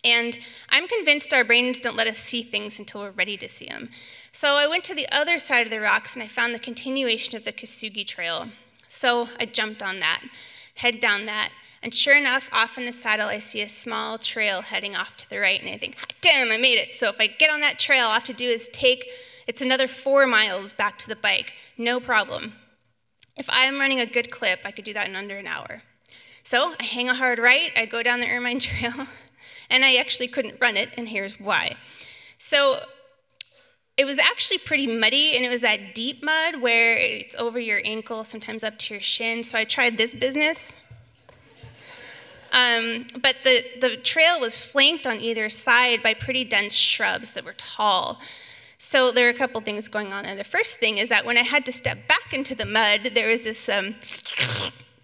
And 0.04 0.36
I'm 0.70 0.88
convinced 0.88 1.32
our 1.32 1.44
brains 1.44 1.80
don't 1.80 1.96
let 1.96 2.08
us 2.08 2.18
see 2.18 2.42
things 2.42 2.80
until 2.80 3.02
we're 3.02 3.10
ready 3.10 3.36
to 3.36 3.48
see 3.48 3.66
them. 3.66 3.90
So 4.32 4.54
I 4.54 4.66
went 4.66 4.82
to 4.84 4.94
the 4.94 5.06
other 5.12 5.38
side 5.38 5.66
of 5.66 5.70
the 5.70 5.80
rocks 5.80 6.16
and 6.16 6.22
I 6.22 6.26
found 6.26 6.52
the 6.52 6.58
continuation 6.58 7.36
of 7.36 7.44
the 7.44 7.52
Kesugi 7.52 8.04
Trail. 8.04 8.48
So 8.88 9.28
I 9.38 9.46
jumped 9.46 9.84
on 9.84 10.00
that, 10.00 10.22
head 10.74 10.98
down 10.98 11.26
that, 11.26 11.50
and 11.80 11.94
sure 11.94 12.16
enough, 12.16 12.50
off 12.52 12.76
in 12.76 12.86
the 12.86 12.92
saddle, 12.92 13.28
I 13.28 13.38
see 13.38 13.62
a 13.62 13.68
small 13.68 14.18
trail 14.18 14.62
heading 14.62 14.96
off 14.96 15.16
to 15.18 15.30
the 15.30 15.38
right, 15.38 15.60
and 15.60 15.70
I 15.70 15.78
think, 15.78 15.96
damn, 16.20 16.50
I 16.50 16.56
made 16.56 16.78
it. 16.78 16.92
So 16.92 17.08
if 17.08 17.20
I 17.20 17.28
get 17.28 17.52
on 17.52 17.60
that 17.60 17.78
trail, 17.78 18.06
all 18.06 18.10
I 18.10 18.14
have 18.14 18.24
to 18.24 18.32
do 18.32 18.48
is 18.48 18.68
take, 18.68 19.08
it's 19.46 19.62
another 19.62 19.86
four 19.86 20.26
miles 20.26 20.72
back 20.72 20.98
to 20.98 21.08
the 21.08 21.14
bike, 21.14 21.52
no 21.76 22.00
problem. 22.00 22.54
If 23.38 23.48
I'm 23.48 23.78
running 23.78 24.00
a 24.00 24.06
good 24.06 24.30
clip, 24.30 24.60
I 24.64 24.72
could 24.72 24.84
do 24.84 24.92
that 24.94 25.08
in 25.08 25.14
under 25.14 25.36
an 25.36 25.46
hour. 25.46 25.82
So 26.42 26.74
I 26.80 26.84
hang 26.84 27.08
a 27.08 27.14
hard 27.14 27.38
right, 27.38 27.70
I 27.76 27.86
go 27.86 28.02
down 28.02 28.20
the 28.20 28.26
Ermine 28.26 28.58
Trail, 28.60 29.06
and 29.70 29.84
I 29.84 29.96
actually 29.96 30.28
couldn't 30.28 30.56
run 30.60 30.76
it, 30.76 30.90
and 30.96 31.08
here's 31.08 31.38
why. 31.38 31.76
So 32.36 32.80
it 33.96 34.04
was 34.04 34.18
actually 34.18 34.58
pretty 34.58 34.86
muddy, 34.86 35.36
and 35.36 35.44
it 35.44 35.48
was 35.48 35.60
that 35.60 35.94
deep 35.94 36.22
mud 36.22 36.60
where 36.60 36.96
it's 36.96 37.36
over 37.36 37.60
your 37.60 37.80
ankle, 37.84 38.24
sometimes 38.24 38.64
up 38.64 38.76
to 38.78 38.94
your 38.94 39.02
shin. 39.02 39.44
So 39.44 39.56
I 39.56 39.64
tried 39.64 39.96
this 39.96 40.14
business. 40.14 40.74
Um, 42.52 43.06
but 43.20 43.36
the, 43.44 43.64
the 43.80 43.96
trail 43.96 44.40
was 44.40 44.58
flanked 44.58 45.06
on 45.06 45.20
either 45.20 45.48
side 45.48 46.02
by 46.02 46.14
pretty 46.14 46.44
dense 46.44 46.74
shrubs 46.74 47.32
that 47.32 47.44
were 47.44 47.54
tall. 47.56 48.20
So 48.78 49.10
there 49.10 49.26
are 49.26 49.30
a 49.30 49.34
couple 49.34 49.60
things 49.60 49.88
going 49.88 50.12
on 50.12 50.24
And 50.24 50.38
The 50.38 50.44
first 50.44 50.78
thing 50.78 50.98
is 50.98 51.08
that 51.08 51.24
when 51.24 51.36
I 51.36 51.42
had 51.42 51.66
to 51.66 51.72
step 51.72 52.06
back 52.06 52.32
into 52.32 52.54
the 52.54 52.64
mud, 52.64 53.10
there 53.14 53.28
was 53.28 53.42
this, 53.42 53.68
um, 53.68 53.96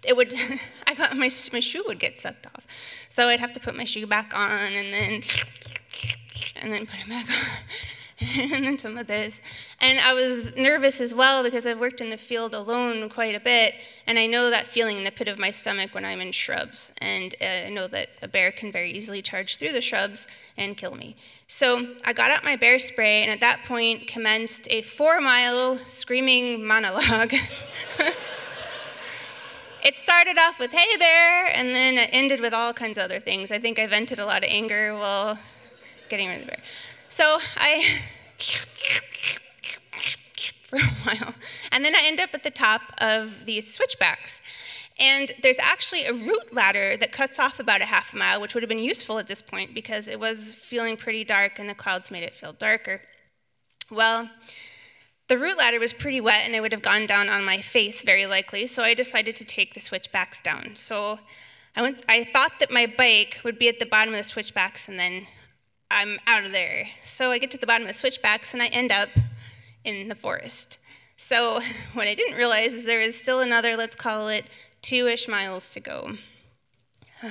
it 0.01 0.15
would, 0.15 0.33
I 0.87 0.93
got, 0.93 1.15
my, 1.15 1.29
my 1.51 1.59
shoe 1.59 1.83
would 1.87 1.99
get 1.99 2.17
sucked 2.17 2.47
off. 2.47 2.65
So 3.09 3.27
I'd 3.27 3.41
have 3.41 3.53
to 3.53 3.59
put 3.59 3.75
my 3.75 3.83
shoe 3.83 4.07
back 4.07 4.33
on 4.33 4.73
and 4.73 4.93
then, 4.93 5.21
and 6.55 6.71
then 6.71 6.85
put 6.87 7.01
it 7.01 7.09
back 7.09 7.29
on. 7.29 7.47
and 8.39 8.65
then 8.65 8.77
some 8.77 8.97
of 8.97 9.07
this. 9.07 9.41
And 9.81 9.99
I 9.99 10.13
was 10.13 10.55
nervous 10.55 11.01
as 11.01 11.13
well 11.13 11.43
because 11.43 11.67
I've 11.67 11.79
worked 11.79 11.99
in 11.99 12.09
the 12.09 12.17
field 12.17 12.53
alone 12.53 13.09
quite 13.09 13.35
a 13.35 13.41
bit, 13.41 13.75
and 14.07 14.17
I 14.17 14.25
know 14.25 14.49
that 14.49 14.65
feeling 14.65 14.97
in 14.97 15.03
the 15.03 15.11
pit 15.11 15.27
of 15.27 15.37
my 15.37 15.51
stomach 15.51 15.93
when 15.93 16.05
I'm 16.05 16.21
in 16.21 16.31
shrubs. 16.31 16.93
And 16.99 17.35
uh, 17.41 17.67
I 17.67 17.69
know 17.69 17.87
that 17.87 18.09
a 18.21 18.29
bear 18.29 18.53
can 18.53 18.71
very 18.71 18.91
easily 18.91 19.21
charge 19.21 19.57
through 19.57 19.73
the 19.73 19.81
shrubs 19.81 20.27
and 20.57 20.77
kill 20.77 20.95
me. 20.95 21.17
So 21.47 21.93
I 22.05 22.13
got 22.13 22.31
out 22.31 22.45
my 22.45 22.55
bear 22.55 22.79
spray, 22.79 23.21
and 23.21 23.31
at 23.31 23.41
that 23.41 23.65
point 23.65 24.07
commenced 24.07 24.69
a 24.71 24.81
four 24.81 25.19
mile 25.19 25.77
screaming 25.79 26.65
monologue. 26.65 27.33
it 29.83 29.97
started 29.97 30.37
off 30.39 30.57
with, 30.57 30.71
hey, 30.71 30.97
bear, 30.97 31.51
and 31.53 31.69
then 31.69 31.97
it 31.97 32.09
ended 32.13 32.39
with 32.39 32.53
all 32.53 32.71
kinds 32.71 32.97
of 32.97 33.03
other 33.03 33.19
things. 33.19 33.51
I 33.51 33.59
think 33.59 33.77
I 33.77 33.87
vented 33.87 34.19
a 34.19 34.25
lot 34.25 34.45
of 34.45 34.49
anger 34.49 34.95
while 34.95 35.37
getting 36.07 36.29
rid 36.29 36.39
of 36.39 36.45
the 36.45 36.47
bear. 36.47 36.61
So 37.15 37.37
I, 37.55 38.01
for 40.63 40.75
a 40.75 40.81
while, 40.81 41.33
and 41.71 41.85
then 41.85 41.95
I 41.95 42.01
end 42.03 42.19
up 42.19 42.33
at 42.33 42.43
the 42.43 42.51
top 42.51 42.81
of 42.97 43.45
these 43.45 43.73
switchbacks. 43.73 44.41
And 44.99 45.31
there's 45.41 45.57
actually 45.59 46.03
a 46.03 46.11
route 46.11 46.51
ladder 46.51 46.97
that 46.97 47.13
cuts 47.13 47.39
off 47.39 47.61
about 47.61 47.79
a 47.79 47.85
half 47.85 48.13
a 48.13 48.17
mile, 48.17 48.41
which 48.41 48.53
would 48.53 48.63
have 48.63 48.69
been 48.69 48.79
useful 48.79 49.17
at 49.17 49.27
this 49.27 49.41
point 49.41 49.73
because 49.73 50.09
it 50.09 50.19
was 50.19 50.55
feeling 50.55 50.97
pretty 50.97 51.23
dark 51.23 51.57
and 51.57 51.69
the 51.69 51.73
clouds 51.73 52.11
made 52.11 52.23
it 52.23 52.35
feel 52.35 52.51
darker. 52.51 53.01
Well, 53.89 54.29
the 55.29 55.37
route 55.37 55.57
ladder 55.57 55.79
was 55.79 55.93
pretty 55.93 56.19
wet 56.19 56.41
and 56.43 56.53
it 56.53 56.59
would 56.59 56.73
have 56.73 56.81
gone 56.81 57.05
down 57.05 57.29
on 57.29 57.45
my 57.45 57.61
face 57.61 58.03
very 58.03 58.25
likely, 58.25 58.67
so 58.67 58.83
I 58.83 58.93
decided 58.93 59.37
to 59.37 59.45
take 59.45 59.73
the 59.73 59.79
switchbacks 59.79 60.41
down. 60.41 60.75
So 60.75 61.19
I, 61.77 61.81
went, 61.81 62.03
I 62.09 62.25
thought 62.25 62.59
that 62.59 62.71
my 62.71 62.87
bike 62.87 63.39
would 63.45 63.57
be 63.57 63.69
at 63.69 63.79
the 63.79 63.85
bottom 63.85 64.13
of 64.13 64.17
the 64.17 64.25
switchbacks 64.25 64.89
and 64.89 64.99
then 64.99 65.27
I'm 65.91 66.19
out 66.27 66.45
of 66.45 66.51
there. 66.51 66.87
So 67.03 67.31
I 67.31 67.37
get 67.37 67.51
to 67.51 67.57
the 67.57 67.67
bottom 67.67 67.83
of 67.83 67.87
the 67.87 67.93
switchbacks 67.93 68.53
and 68.53 68.61
I 68.61 68.67
end 68.67 68.91
up 68.91 69.09
in 69.83 70.09
the 70.09 70.15
forest. 70.15 70.79
So 71.17 71.59
what 71.93 72.07
I 72.07 72.15
didn't 72.15 72.37
realize 72.37 72.73
is 72.73 72.85
there 72.85 73.01
is 73.01 73.17
still 73.17 73.39
another, 73.39 73.75
let's 73.75 73.95
call 73.95 74.27
it 74.27 74.45
two 74.81 75.07
ish 75.07 75.27
miles 75.27 75.69
to 75.71 75.79
go. 75.79 76.11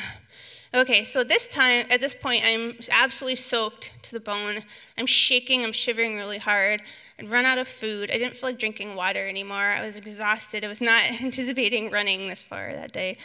Okay, 0.74 1.04
so 1.04 1.22
this 1.22 1.46
time, 1.46 1.86
at 1.88 2.00
this 2.00 2.14
point, 2.14 2.42
I'm 2.44 2.74
absolutely 2.90 3.36
soaked 3.36 3.92
to 4.02 4.10
the 4.10 4.18
bone. 4.18 4.64
I'm 4.98 5.06
shaking, 5.06 5.62
I'm 5.62 5.70
shivering 5.70 6.16
really 6.16 6.38
hard. 6.38 6.82
I'd 7.16 7.28
run 7.28 7.44
out 7.44 7.58
of 7.58 7.68
food. 7.68 8.10
I 8.10 8.18
didn't 8.18 8.36
feel 8.36 8.48
like 8.48 8.58
drinking 8.58 8.96
water 8.96 9.28
anymore. 9.28 9.56
I 9.70 9.80
was 9.80 9.96
exhausted. 9.96 10.64
I 10.64 10.68
was 10.68 10.82
not 10.82 11.04
anticipating 11.22 11.92
running 11.92 12.26
this 12.26 12.42
far 12.42 12.72
that 12.72 12.90
day. 12.90 13.18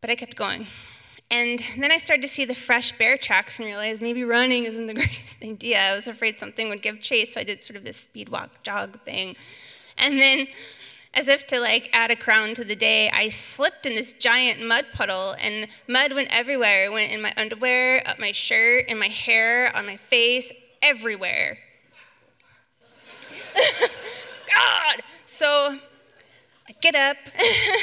But 0.00 0.10
I 0.10 0.16
kept 0.16 0.34
going. 0.34 0.66
And 1.32 1.64
then 1.78 1.90
I 1.90 1.96
started 1.96 2.20
to 2.20 2.28
see 2.28 2.44
the 2.44 2.54
fresh 2.54 2.92
bear 2.92 3.16
tracks 3.16 3.58
and 3.58 3.64
realized 3.64 4.02
maybe 4.02 4.22
running 4.22 4.64
isn't 4.64 4.86
the 4.86 4.92
greatest 5.02 5.42
idea. 5.42 5.80
I 5.80 5.96
was 5.96 6.06
afraid 6.06 6.38
something 6.38 6.68
would 6.68 6.82
give 6.82 7.00
chase, 7.00 7.32
so 7.32 7.40
I 7.40 7.44
did 7.44 7.62
sort 7.62 7.78
of 7.78 7.86
this 7.86 7.96
speed 7.96 8.28
walk 8.28 8.50
jog 8.62 9.00
thing. 9.00 9.34
And 9.96 10.18
then 10.18 10.46
as 11.14 11.28
if 11.28 11.46
to 11.46 11.58
like 11.58 11.88
add 11.94 12.10
a 12.10 12.16
crown 12.16 12.52
to 12.54 12.64
the 12.64 12.76
day, 12.76 13.08
I 13.08 13.30
slipped 13.30 13.86
in 13.86 13.94
this 13.94 14.12
giant 14.12 14.62
mud 14.62 14.84
puddle, 14.92 15.34
and 15.40 15.68
mud 15.88 16.12
went 16.12 16.28
everywhere. 16.30 16.84
It 16.84 16.92
went 16.92 17.10
in 17.10 17.22
my 17.22 17.32
underwear, 17.38 18.02
up 18.06 18.18
my 18.18 18.32
shirt, 18.32 18.84
in 18.88 18.98
my 18.98 19.08
hair, 19.08 19.74
on 19.74 19.86
my 19.86 19.96
face, 19.96 20.52
everywhere. 20.82 21.56
God! 23.56 25.02
So 25.24 25.78
I 26.68 26.72
get 26.82 26.94
up, 26.94 27.16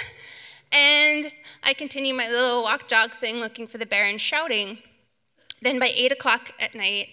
and 0.72 1.32
I 1.64 1.74
continue 1.74 2.14
my 2.14 2.30
little 2.30 2.64
walk 2.64 2.88
jog 2.88 3.12
thing 3.12 3.40
looking 3.40 3.68
for 3.68 3.78
the 3.78 3.86
bear 3.86 4.06
and 4.06 4.20
shouting. 4.20 4.80
Then 5.62 5.80
by 5.80 5.92
8 5.94 6.12
o'clock 6.12 6.54
at 6.60 6.74
night, 6.74 7.10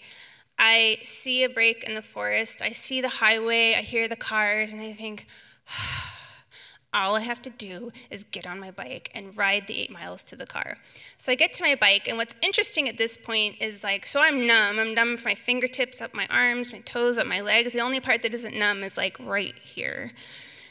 I 0.59 0.99
see 1.03 1.45
a 1.45 1.49
break 1.49 1.85
in 1.85 1.95
the 1.95 2.03
forest. 2.03 2.63
I 2.63 2.71
see 2.71 3.01
the 3.01 3.09
highway. 3.09 3.75
I 3.75 3.83
hear 3.83 4.09
the 4.09 4.17
cars, 4.17 4.73
and 4.73 4.81
I 4.81 4.93
think, 4.93 5.27
all 6.95 7.17
I 7.17 7.21
have 7.21 7.43
to 7.43 7.51
do 7.51 7.93
is 8.11 8.25
get 8.25 8.47
on 8.47 8.59
my 8.59 8.71
bike 8.71 9.11
and 9.15 9.37
ride 9.37 9.67
the 9.67 9.79
eight 9.79 9.91
miles 9.91 10.23
to 10.25 10.37
the 10.37 10.47
car. 10.47 10.79
So 11.19 11.31
I 11.31 11.35
get 11.35 11.53
to 11.55 11.63
my 11.63 11.75
bike, 11.75 12.09
and 12.09 12.17
what's 12.17 12.37
interesting 12.41 12.89
at 12.89 12.97
this 12.97 13.17
point 13.17 13.57
is 13.61 13.85
like, 13.85 14.07
so 14.07 14.21
I'm 14.23 14.47
numb. 14.47 14.79
I'm 14.79 14.95
numb 14.95 15.17
from 15.19 15.31
my 15.31 15.35
fingertips 15.35 16.01
up 16.01 16.15
my 16.15 16.27
arms, 16.31 16.73
my 16.73 16.81
toes 16.81 17.19
up 17.19 17.27
my 17.27 17.41
legs. 17.41 17.73
The 17.73 17.81
only 17.81 18.01
part 18.01 18.23
that 18.23 18.33
isn't 18.33 18.57
numb 18.57 18.83
is 18.83 18.97
like 18.97 19.19
right 19.21 19.55
here. 19.59 20.13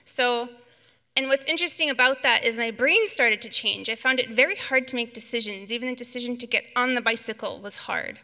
So, 0.04 0.50
and 1.15 1.28
what's 1.28 1.45
interesting 1.45 1.89
about 1.89 2.23
that 2.23 2.43
is 2.43 2.58
my 2.58 2.71
brain 2.71 3.08
started 3.08 3.41
to 3.41 3.49
change. 3.49 3.89
I 3.89 3.95
found 3.95 4.19
it 4.19 4.30
very 4.30 4.56
hard 4.56 4.88
to 4.89 4.95
make 4.95 5.13
decisions. 5.13 5.71
Even 5.71 5.89
the 5.89 5.95
decision 5.95 6.38
to 6.38 6.47
get 6.47 6.65
on 6.75 6.95
the 6.95 7.01
bicycle 7.01 7.60
was 7.60 7.78
hard. 7.78 8.19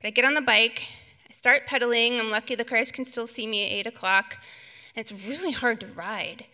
But 0.00 0.08
I 0.08 0.10
get 0.10 0.24
on 0.24 0.34
the 0.34 0.40
bike, 0.40 0.84
I 1.28 1.32
start 1.32 1.66
pedaling. 1.66 2.20
I'm 2.20 2.30
lucky 2.30 2.54
the 2.54 2.64
cars 2.64 2.92
can 2.92 3.04
still 3.04 3.26
see 3.26 3.46
me 3.46 3.66
at 3.66 3.72
8 3.72 3.86
o'clock 3.88 4.38
and 4.94 5.00
it's 5.00 5.26
really 5.26 5.52
hard 5.52 5.80
to 5.80 5.86
ride. 5.86 6.44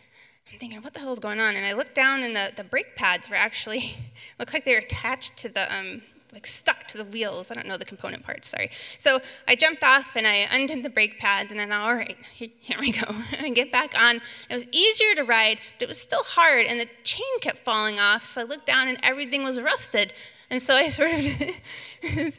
I'm 0.52 0.58
thinking, 0.58 0.80
what 0.82 0.94
the 0.94 1.00
hell 1.00 1.12
is 1.12 1.18
going 1.18 1.40
on? 1.40 1.56
And 1.56 1.66
I 1.66 1.72
look 1.72 1.94
down, 1.94 2.22
and 2.22 2.36
the, 2.36 2.52
the 2.54 2.64
brake 2.64 2.94
pads 2.96 3.28
were 3.28 3.36
actually, 3.36 3.96
looked 4.38 4.54
like 4.54 4.64
they 4.64 4.72
were 4.72 4.78
attached 4.78 5.36
to 5.38 5.48
the, 5.48 5.74
um, 5.74 6.02
like 6.36 6.46
stuck 6.46 6.86
to 6.88 6.98
the 6.98 7.04
wheels. 7.04 7.50
I 7.50 7.54
don't 7.54 7.66
know 7.66 7.78
the 7.78 7.86
component 7.86 8.22
parts, 8.22 8.48
sorry. 8.48 8.68
So 8.98 9.20
I 9.48 9.54
jumped 9.54 9.82
off 9.82 10.16
and 10.16 10.26
I 10.26 10.46
undid 10.52 10.82
the 10.82 10.90
brake 10.90 11.18
pads 11.18 11.50
and 11.50 11.58
I 11.58 11.66
thought, 11.66 11.88
all 11.88 11.94
right, 11.94 12.16
here 12.34 12.76
we 12.78 12.92
go. 12.92 13.06
and 13.38 13.54
get 13.54 13.72
back 13.72 13.98
on. 13.98 14.16
It 14.50 14.54
was 14.54 14.68
easier 14.70 15.14
to 15.14 15.24
ride, 15.24 15.60
but 15.78 15.84
it 15.84 15.88
was 15.88 15.98
still 15.98 16.22
hard 16.22 16.66
and 16.66 16.78
the 16.78 16.88
chain 17.04 17.40
kept 17.40 17.60
falling 17.60 17.98
off. 17.98 18.22
So 18.22 18.42
I 18.42 18.44
looked 18.44 18.66
down 18.66 18.86
and 18.86 18.98
everything 19.02 19.44
was 19.44 19.58
rusted. 19.58 20.12
And 20.50 20.60
so 20.60 20.74
I 20.74 20.88
sort 20.90 21.10
of 21.12 22.38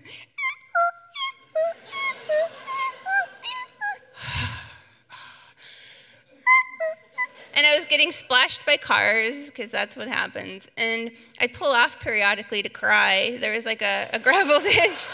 and 7.57 7.65
I 7.65 7.75
was 7.75 7.85
getting 7.85 8.11
splashed 8.11 8.65
by 8.67 8.77
cars 8.77 9.47
because 9.47 9.71
that's 9.71 9.97
what 9.97 10.07
happens. 10.07 10.69
And 10.77 11.09
I'd 11.41 11.53
pull 11.53 11.71
off 11.71 11.99
periodically 11.99 12.61
to 12.61 12.69
cry. 12.69 13.39
There 13.41 13.51
was 13.51 13.65
like 13.65 13.81
a, 13.81 14.07
a 14.13 14.19
gravel 14.23 14.59
ditch. 14.59 15.07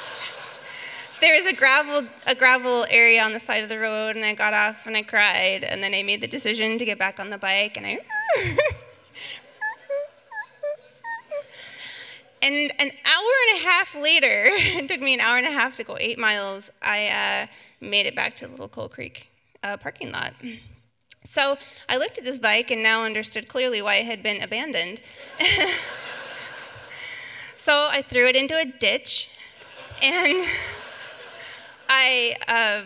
there 1.21 1.33
was 1.35 1.45
a 1.45 1.53
gravel 1.53 2.05
a 2.27 2.35
gravel 2.35 2.85
area 2.89 3.23
on 3.23 3.31
the 3.31 3.39
side 3.39 3.63
of 3.63 3.69
the 3.69 3.79
road, 3.79 4.17
and 4.17 4.25
I 4.25 4.33
got 4.33 4.53
off 4.53 4.85
and 4.87 4.97
I 4.97 5.03
cried. 5.03 5.63
And 5.63 5.81
then 5.81 5.93
I 5.93 6.03
made 6.03 6.19
the 6.19 6.27
decision 6.27 6.77
to 6.77 6.85
get 6.85 6.99
back 6.99 7.17
on 7.17 7.29
the 7.29 7.37
bike, 7.37 7.77
and 7.77 7.85
I. 7.85 7.99
and 12.41 12.53
an 12.53 12.91
hour 13.05 13.31
and 13.47 13.57
a 13.57 13.63
half 13.65 13.95
later, 13.95 14.27
it 14.47 14.89
took 14.89 14.99
me 14.99 15.13
an 15.13 15.21
hour 15.21 15.37
and 15.37 15.47
a 15.47 15.51
half 15.51 15.77
to 15.77 15.85
go 15.85 15.95
eight 15.97 16.19
miles. 16.19 16.71
I 16.81 17.07
uh, 17.07 17.47
made 17.79 18.05
it 18.05 18.17
back 18.17 18.35
to 18.37 18.47
the 18.47 18.51
little 18.51 18.67
Coal 18.67 18.89
Creek 18.89 19.29
uh, 19.63 19.77
parking 19.77 20.11
lot. 20.11 20.33
So 21.27 21.57
I 21.89 21.97
looked 21.97 22.17
at 22.17 22.23
this 22.23 22.37
bike 22.37 22.71
and 22.71 22.83
now 22.83 23.03
understood 23.03 23.47
clearly 23.47 23.81
why 23.81 23.95
it 23.95 24.05
had 24.05 24.21
been 24.21 24.41
abandoned. 24.41 25.01
so 27.55 27.87
I 27.89 28.01
threw 28.01 28.27
it 28.27 28.35
into 28.35 28.57
a 28.57 28.65
ditch 28.65 29.29
and 30.01 30.45
I 31.89 32.35
uh, 32.47 32.81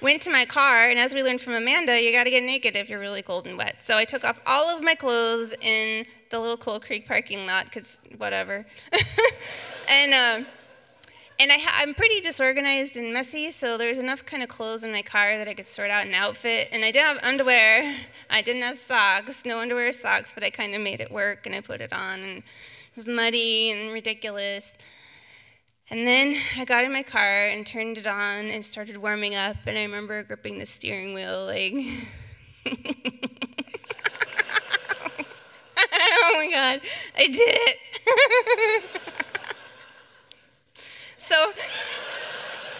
went 0.00 0.22
to 0.22 0.30
my 0.30 0.44
car. 0.44 0.88
And 0.88 0.98
as 0.98 1.14
we 1.14 1.22
learned 1.22 1.40
from 1.40 1.54
Amanda, 1.54 2.00
you 2.00 2.12
got 2.12 2.24
to 2.24 2.30
get 2.30 2.42
naked 2.42 2.76
if 2.76 2.88
you're 2.88 3.00
really 3.00 3.22
cold 3.22 3.46
and 3.46 3.56
wet. 3.56 3.82
So 3.82 3.96
I 3.96 4.04
took 4.04 4.24
off 4.24 4.40
all 4.46 4.74
of 4.74 4.82
my 4.82 4.94
clothes 4.94 5.54
in 5.60 6.04
the 6.30 6.38
little 6.38 6.56
Coal 6.56 6.80
Creek 6.80 7.06
parking 7.06 7.46
lot 7.46 7.64
because 7.66 8.00
whatever. 8.18 8.66
and 9.88 10.14
uh, 10.14 10.48
and 11.40 11.50
I 11.50 11.56
am 11.82 11.94
pretty 11.94 12.20
disorganized 12.20 12.98
and 12.98 13.14
messy, 13.14 13.50
so 13.50 13.78
there's 13.78 13.98
enough 13.98 14.26
kind 14.26 14.42
of 14.42 14.50
clothes 14.50 14.84
in 14.84 14.92
my 14.92 15.00
car 15.00 15.38
that 15.38 15.48
I 15.48 15.54
could 15.54 15.66
sort 15.66 15.90
out 15.90 16.06
an 16.06 16.12
outfit. 16.12 16.68
And 16.70 16.84
I 16.84 16.90
didn't 16.90 17.06
have 17.06 17.24
underwear, 17.24 17.96
I 18.30 18.42
didn't 18.42 18.60
have 18.60 18.76
socks, 18.76 19.46
no 19.46 19.58
underwear 19.58 19.88
or 19.88 19.92
socks, 19.92 20.34
but 20.34 20.44
I 20.44 20.50
kind 20.50 20.74
of 20.74 20.82
made 20.82 21.00
it 21.00 21.10
work 21.10 21.46
and 21.46 21.54
I 21.54 21.62
put 21.62 21.80
it 21.80 21.94
on, 21.94 22.20
and 22.20 22.38
it 22.38 22.44
was 22.94 23.06
muddy 23.06 23.70
and 23.70 23.90
ridiculous. 23.90 24.76
And 25.88 26.06
then 26.06 26.36
I 26.58 26.66
got 26.66 26.84
in 26.84 26.92
my 26.92 27.02
car 27.02 27.46
and 27.46 27.66
turned 27.66 27.96
it 27.96 28.06
on 28.06 28.46
and 28.46 28.62
started 28.62 28.98
warming 28.98 29.34
up, 29.34 29.56
and 29.66 29.78
I 29.78 29.82
remember 29.82 30.22
gripping 30.22 30.58
the 30.58 30.66
steering 30.66 31.14
wheel 31.14 31.46
like. 31.46 31.72
oh 35.92 36.34
my 36.36 36.50
god, 36.52 36.80
I 37.16 37.26
did 37.26 37.58
it! 37.62 38.99
So 41.30 41.52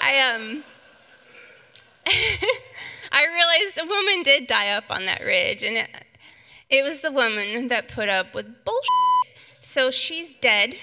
I 0.00 0.34
um 0.34 0.64
I 3.12 3.26
realized 3.26 3.78
a 3.78 3.86
woman 3.86 4.24
did 4.24 4.48
die 4.48 4.70
up 4.70 4.90
on 4.90 5.06
that 5.06 5.20
ridge, 5.20 5.62
and 5.62 5.76
it, 5.76 5.88
it 6.68 6.82
was 6.82 7.00
the 7.00 7.12
woman 7.12 7.68
that 7.68 7.88
put 7.88 8.08
up 8.08 8.34
with 8.34 8.64
bullshit. 8.64 9.36
So 9.60 9.90
she's 9.90 10.34
dead. 10.34 10.74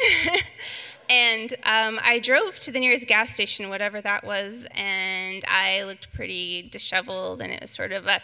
and 1.09 1.53
um, 1.63 1.99
I 2.03 2.19
drove 2.19 2.59
to 2.61 2.71
the 2.71 2.79
nearest 2.79 3.07
gas 3.07 3.33
station, 3.33 3.69
whatever 3.69 3.99
that 4.01 4.23
was, 4.23 4.67
and 4.71 5.43
I 5.47 5.83
looked 5.83 6.13
pretty 6.13 6.69
disheveled, 6.69 7.41
and 7.41 7.51
it 7.51 7.61
was 7.61 7.71
sort 7.71 7.91
of 7.91 8.07
a, 8.07 8.21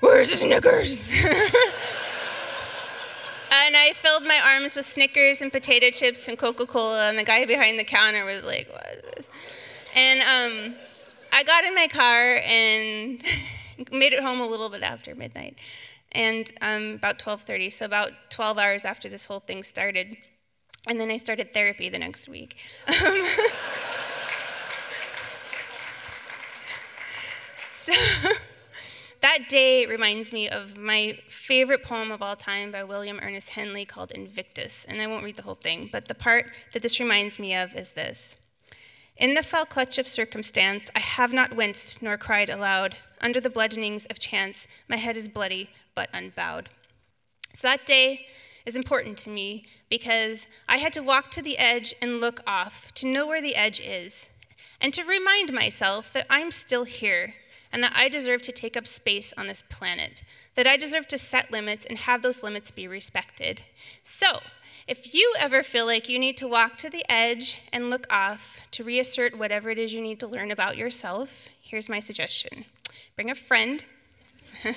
where's 0.00 0.30
the 0.30 0.36
Snickers? 0.36 1.02
and 3.66 3.76
I 3.76 3.92
filled 3.94 4.24
my 4.24 4.40
arms 4.44 4.76
with 4.76 4.86
Snickers 4.86 5.42
and 5.42 5.52
potato 5.52 5.90
chips 5.90 6.28
and 6.28 6.38
Coca 6.38 6.66
Cola, 6.66 7.08
and 7.08 7.18
the 7.18 7.24
guy 7.24 7.44
behind 7.44 7.78
the 7.78 7.84
counter 7.84 8.24
was 8.24 8.44
like, 8.44 8.68
"What 8.70 8.86
is 8.86 9.02
this?" 9.14 9.30
And 9.94 10.20
um, 10.20 10.74
I 11.32 11.42
got 11.44 11.64
in 11.64 11.74
my 11.74 11.88
car 11.88 12.40
and 12.44 13.22
made 13.92 14.12
it 14.12 14.22
home 14.22 14.40
a 14.40 14.46
little 14.46 14.68
bit 14.68 14.82
after 14.82 15.14
midnight, 15.14 15.58
and 16.12 16.50
um, 16.60 16.94
about 16.94 17.18
12:30, 17.18 17.72
so 17.72 17.84
about 17.84 18.12
12 18.30 18.58
hours 18.58 18.84
after 18.84 19.08
this 19.08 19.26
whole 19.26 19.40
thing 19.40 19.62
started, 19.62 20.16
and 20.86 21.00
then 21.00 21.10
I 21.10 21.16
started 21.16 21.54
therapy 21.54 21.88
the 21.88 21.98
next 21.98 22.28
week. 22.28 22.60
so 27.72 27.92
that 29.36 29.48
day 29.48 29.84
reminds 29.84 30.32
me 30.32 30.48
of 30.48 30.78
my 30.78 31.18
favorite 31.28 31.82
poem 31.82 32.12
of 32.12 32.22
all 32.22 32.36
time 32.36 32.70
by 32.70 32.84
William 32.84 33.18
Ernest 33.20 33.50
Henley 33.50 33.84
called 33.84 34.12
Invictus. 34.12 34.84
And 34.84 35.00
I 35.00 35.08
won't 35.08 35.24
read 35.24 35.34
the 35.34 35.42
whole 35.42 35.56
thing, 35.56 35.88
but 35.90 36.06
the 36.06 36.14
part 36.14 36.52
that 36.72 36.82
this 36.82 37.00
reminds 37.00 37.40
me 37.40 37.52
of 37.52 37.74
is 37.74 37.92
this 37.92 38.36
In 39.16 39.34
the 39.34 39.42
fell 39.42 39.66
clutch 39.66 39.98
of 39.98 40.06
circumstance, 40.06 40.88
I 40.94 41.00
have 41.00 41.32
not 41.32 41.56
winced 41.56 42.00
nor 42.00 42.16
cried 42.16 42.48
aloud. 42.48 42.96
Under 43.20 43.40
the 43.40 43.50
bludgeonings 43.50 44.06
of 44.06 44.20
chance, 44.20 44.68
my 44.88 44.96
head 44.96 45.16
is 45.16 45.28
bloody 45.28 45.70
but 45.96 46.10
unbowed. 46.12 46.68
So 47.54 47.66
that 47.66 47.86
day, 47.86 48.26
is 48.64 48.76
important 48.76 49.18
to 49.18 49.30
me 49.30 49.64
because 49.90 50.46
I 50.68 50.78
had 50.78 50.92
to 50.94 51.02
walk 51.02 51.30
to 51.32 51.42
the 51.42 51.58
edge 51.58 51.92
and 52.00 52.20
look 52.20 52.40
off 52.46 52.94
to 52.94 53.06
know 53.06 53.26
where 53.26 53.42
the 53.42 53.56
edge 53.56 53.78
is, 53.78 54.30
and 54.80 54.94
to 54.94 55.04
remind 55.04 55.52
myself 55.52 56.12
that 56.12 56.26
I'm 56.30 56.50
still 56.50 56.84
here, 56.84 57.34
and 57.74 57.82
that 57.82 57.92
I 57.96 58.08
deserve 58.08 58.40
to 58.42 58.52
take 58.52 58.76
up 58.76 58.86
space 58.86 59.34
on 59.36 59.48
this 59.48 59.64
planet, 59.68 60.22
that 60.54 60.68
I 60.68 60.76
deserve 60.76 61.08
to 61.08 61.18
set 61.18 61.50
limits 61.50 61.84
and 61.84 61.98
have 61.98 62.22
those 62.22 62.44
limits 62.44 62.70
be 62.70 62.86
respected. 62.86 63.62
So, 64.04 64.38
if 64.86 65.12
you 65.12 65.34
ever 65.40 65.64
feel 65.64 65.84
like 65.84 66.08
you 66.08 66.20
need 66.20 66.36
to 66.36 66.46
walk 66.46 66.78
to 66.78 66.88
the 66.88 67.04
edge 67.08 67.62
and 67.72 67.90
look 67.90 68.06
off 68.10 68.60
to 68.70 68.84
reassert 68.84 69.36
whatever 69.36 69.70
it 69.70 69.78
is 69.78 69.92
you 69.92 70.00
need 70.00 70.20
to 70.20 70.28
learn 70.28 70.52
about 70.52 70.76
yourself, 70.76 71.48
here's 71.60 71.88
my 71.88 71.98
suggestion 71.98 72.64
bring 73.16 73.28
a 73.28 73.34
friend. 73.34 73.84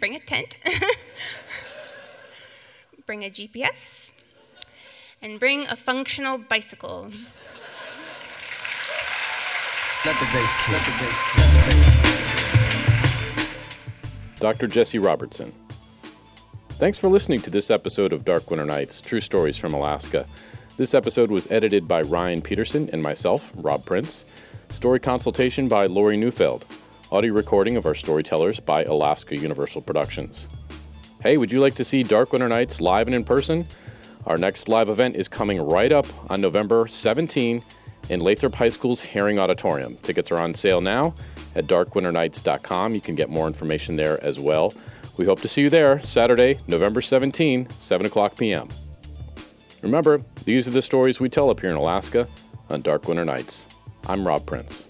bring 0.00 0.16
a 0.16 0.20
tent. 0.20 0.56
bring 3.06 3.24
a 3.24 3.30
GPS. 3.30 4.14
And 5.20 5.38
bring 5.38 5.66
a 5.66 5.76
functional 5.76 6.38
bicycle. 6.38 7.10
Let 10.06 10.20
the 10.20 10.26
bass 10.26 10.54
kick. 10.64 10.80
Dr. 14.38 14.68
Jesse 14.68 15.00
Robertson. 15.00 15.52
Thanks 16.74 16.96
for 16.96 17.08
listening 17.08 17.40
to 17.40 17.50
this 17.50 17.72
episode 17.72 18.12
of 18.12 18.24
Dark 18.24 18.48
Winter 18.48 18.64
Nights 18.64 19.00
True 19.00 19.20
Stories 19.20 19.56
from 19.56 19.74
Alaska. 19.74 20.28
This 20.76 20.94
episode 20.94 21.32
was 21.32 21.50
edited 21.50 21.88
by 21.88 22.02
Ryan 22.02 22.40
Peterson 22.40 22.88
and 22.92 23.02
myself, 23.02 23.50
Rob 23.56 23.84
Prince. 23.84 24.24
Story 24.68 25.00
consultation 25.00 25.66
by 25.66 25.86
Lori 25.86 26.16
Neufeld. 26.16 26.64
Audio 27.10 27.34
recording 27.34 27.76
of 27.76 27.84
our 27.84 27.96
storytellers 27.96 28.60
by 28.60 28.84
Alaska 28.84 29.36
Universal 29.36 29.82
Productions. 29.82 30.48
Hey, 31.20 31.36
would 31.36 31.50
you 31.50 31.58
like 31.58 31.74
to 31.74 31.84
see 31.84 32.04
Dark 32.04 32.32
Winter 32.32 32.48
Nights 32.48 32.80
live 32.80 33.08
and 33.08 33.14
in 33.16 33.24
person? 33.24 33.66
Our 34.24 34.38
next 34.38 34.68
live 34.68 34.88
event 34.88 35.16
is 35.16 35.26
coming 35.26 35.60
right 35.60 35.90
up 35.90 36.06
on 36.30 36.40
November 36.40 36.86
17 36.86 37.64
in 38.08 38.20
Lathrop 38.20 38.54
High 38.54 38.68
School's 38.68 39.02
Hering 39.02 39.38
Auditorium. 39.38 39.96
Tickets 40.02 40.30
are 40.30 40.38
on 40.38 40.54
sale 40.54 40.80
now 40.80 41.14
at 41.54 41.66
darkwinternights.com. 41.66 42.94
You 42.94 43.00
can 43.00 43.14
get 43.14 43.28
more 43.28 43.46
information 43.46 43.96
there 43.96 44.22
as 44.22 44.38
well. 44.38 44.74
We 45.16 45.24
hope 45.24 45.40
to 45.40 45.48
see 45.48 45.62
you 45.62 45.70
there 45.70 46.00
Saturday, 46.00 46.60
November 46.66 47.00
17, 47.00 47.70
7 47.70 48.06
o'clock 48.06 48.36
p.m. 48.36 48.68
Remember, 49.82 50.22
these 50.44 50.68
are 50.68 50.72
the 50.72 50.82
stories 50.82 51.20
we 51.20 51.28
tell 51.28 51.50
up 51.50 51.60
here 51.60 51.70
in 51.70 51.76
Alaska 51.76 52.28
on 52.68 52.82
Dark 52.82 53.08
Winter 53.08 53.24
Nights. 53.24 53.66
I'm 54.06 54.26
Rob 54.26 54.46
Prince. 54.46 54.85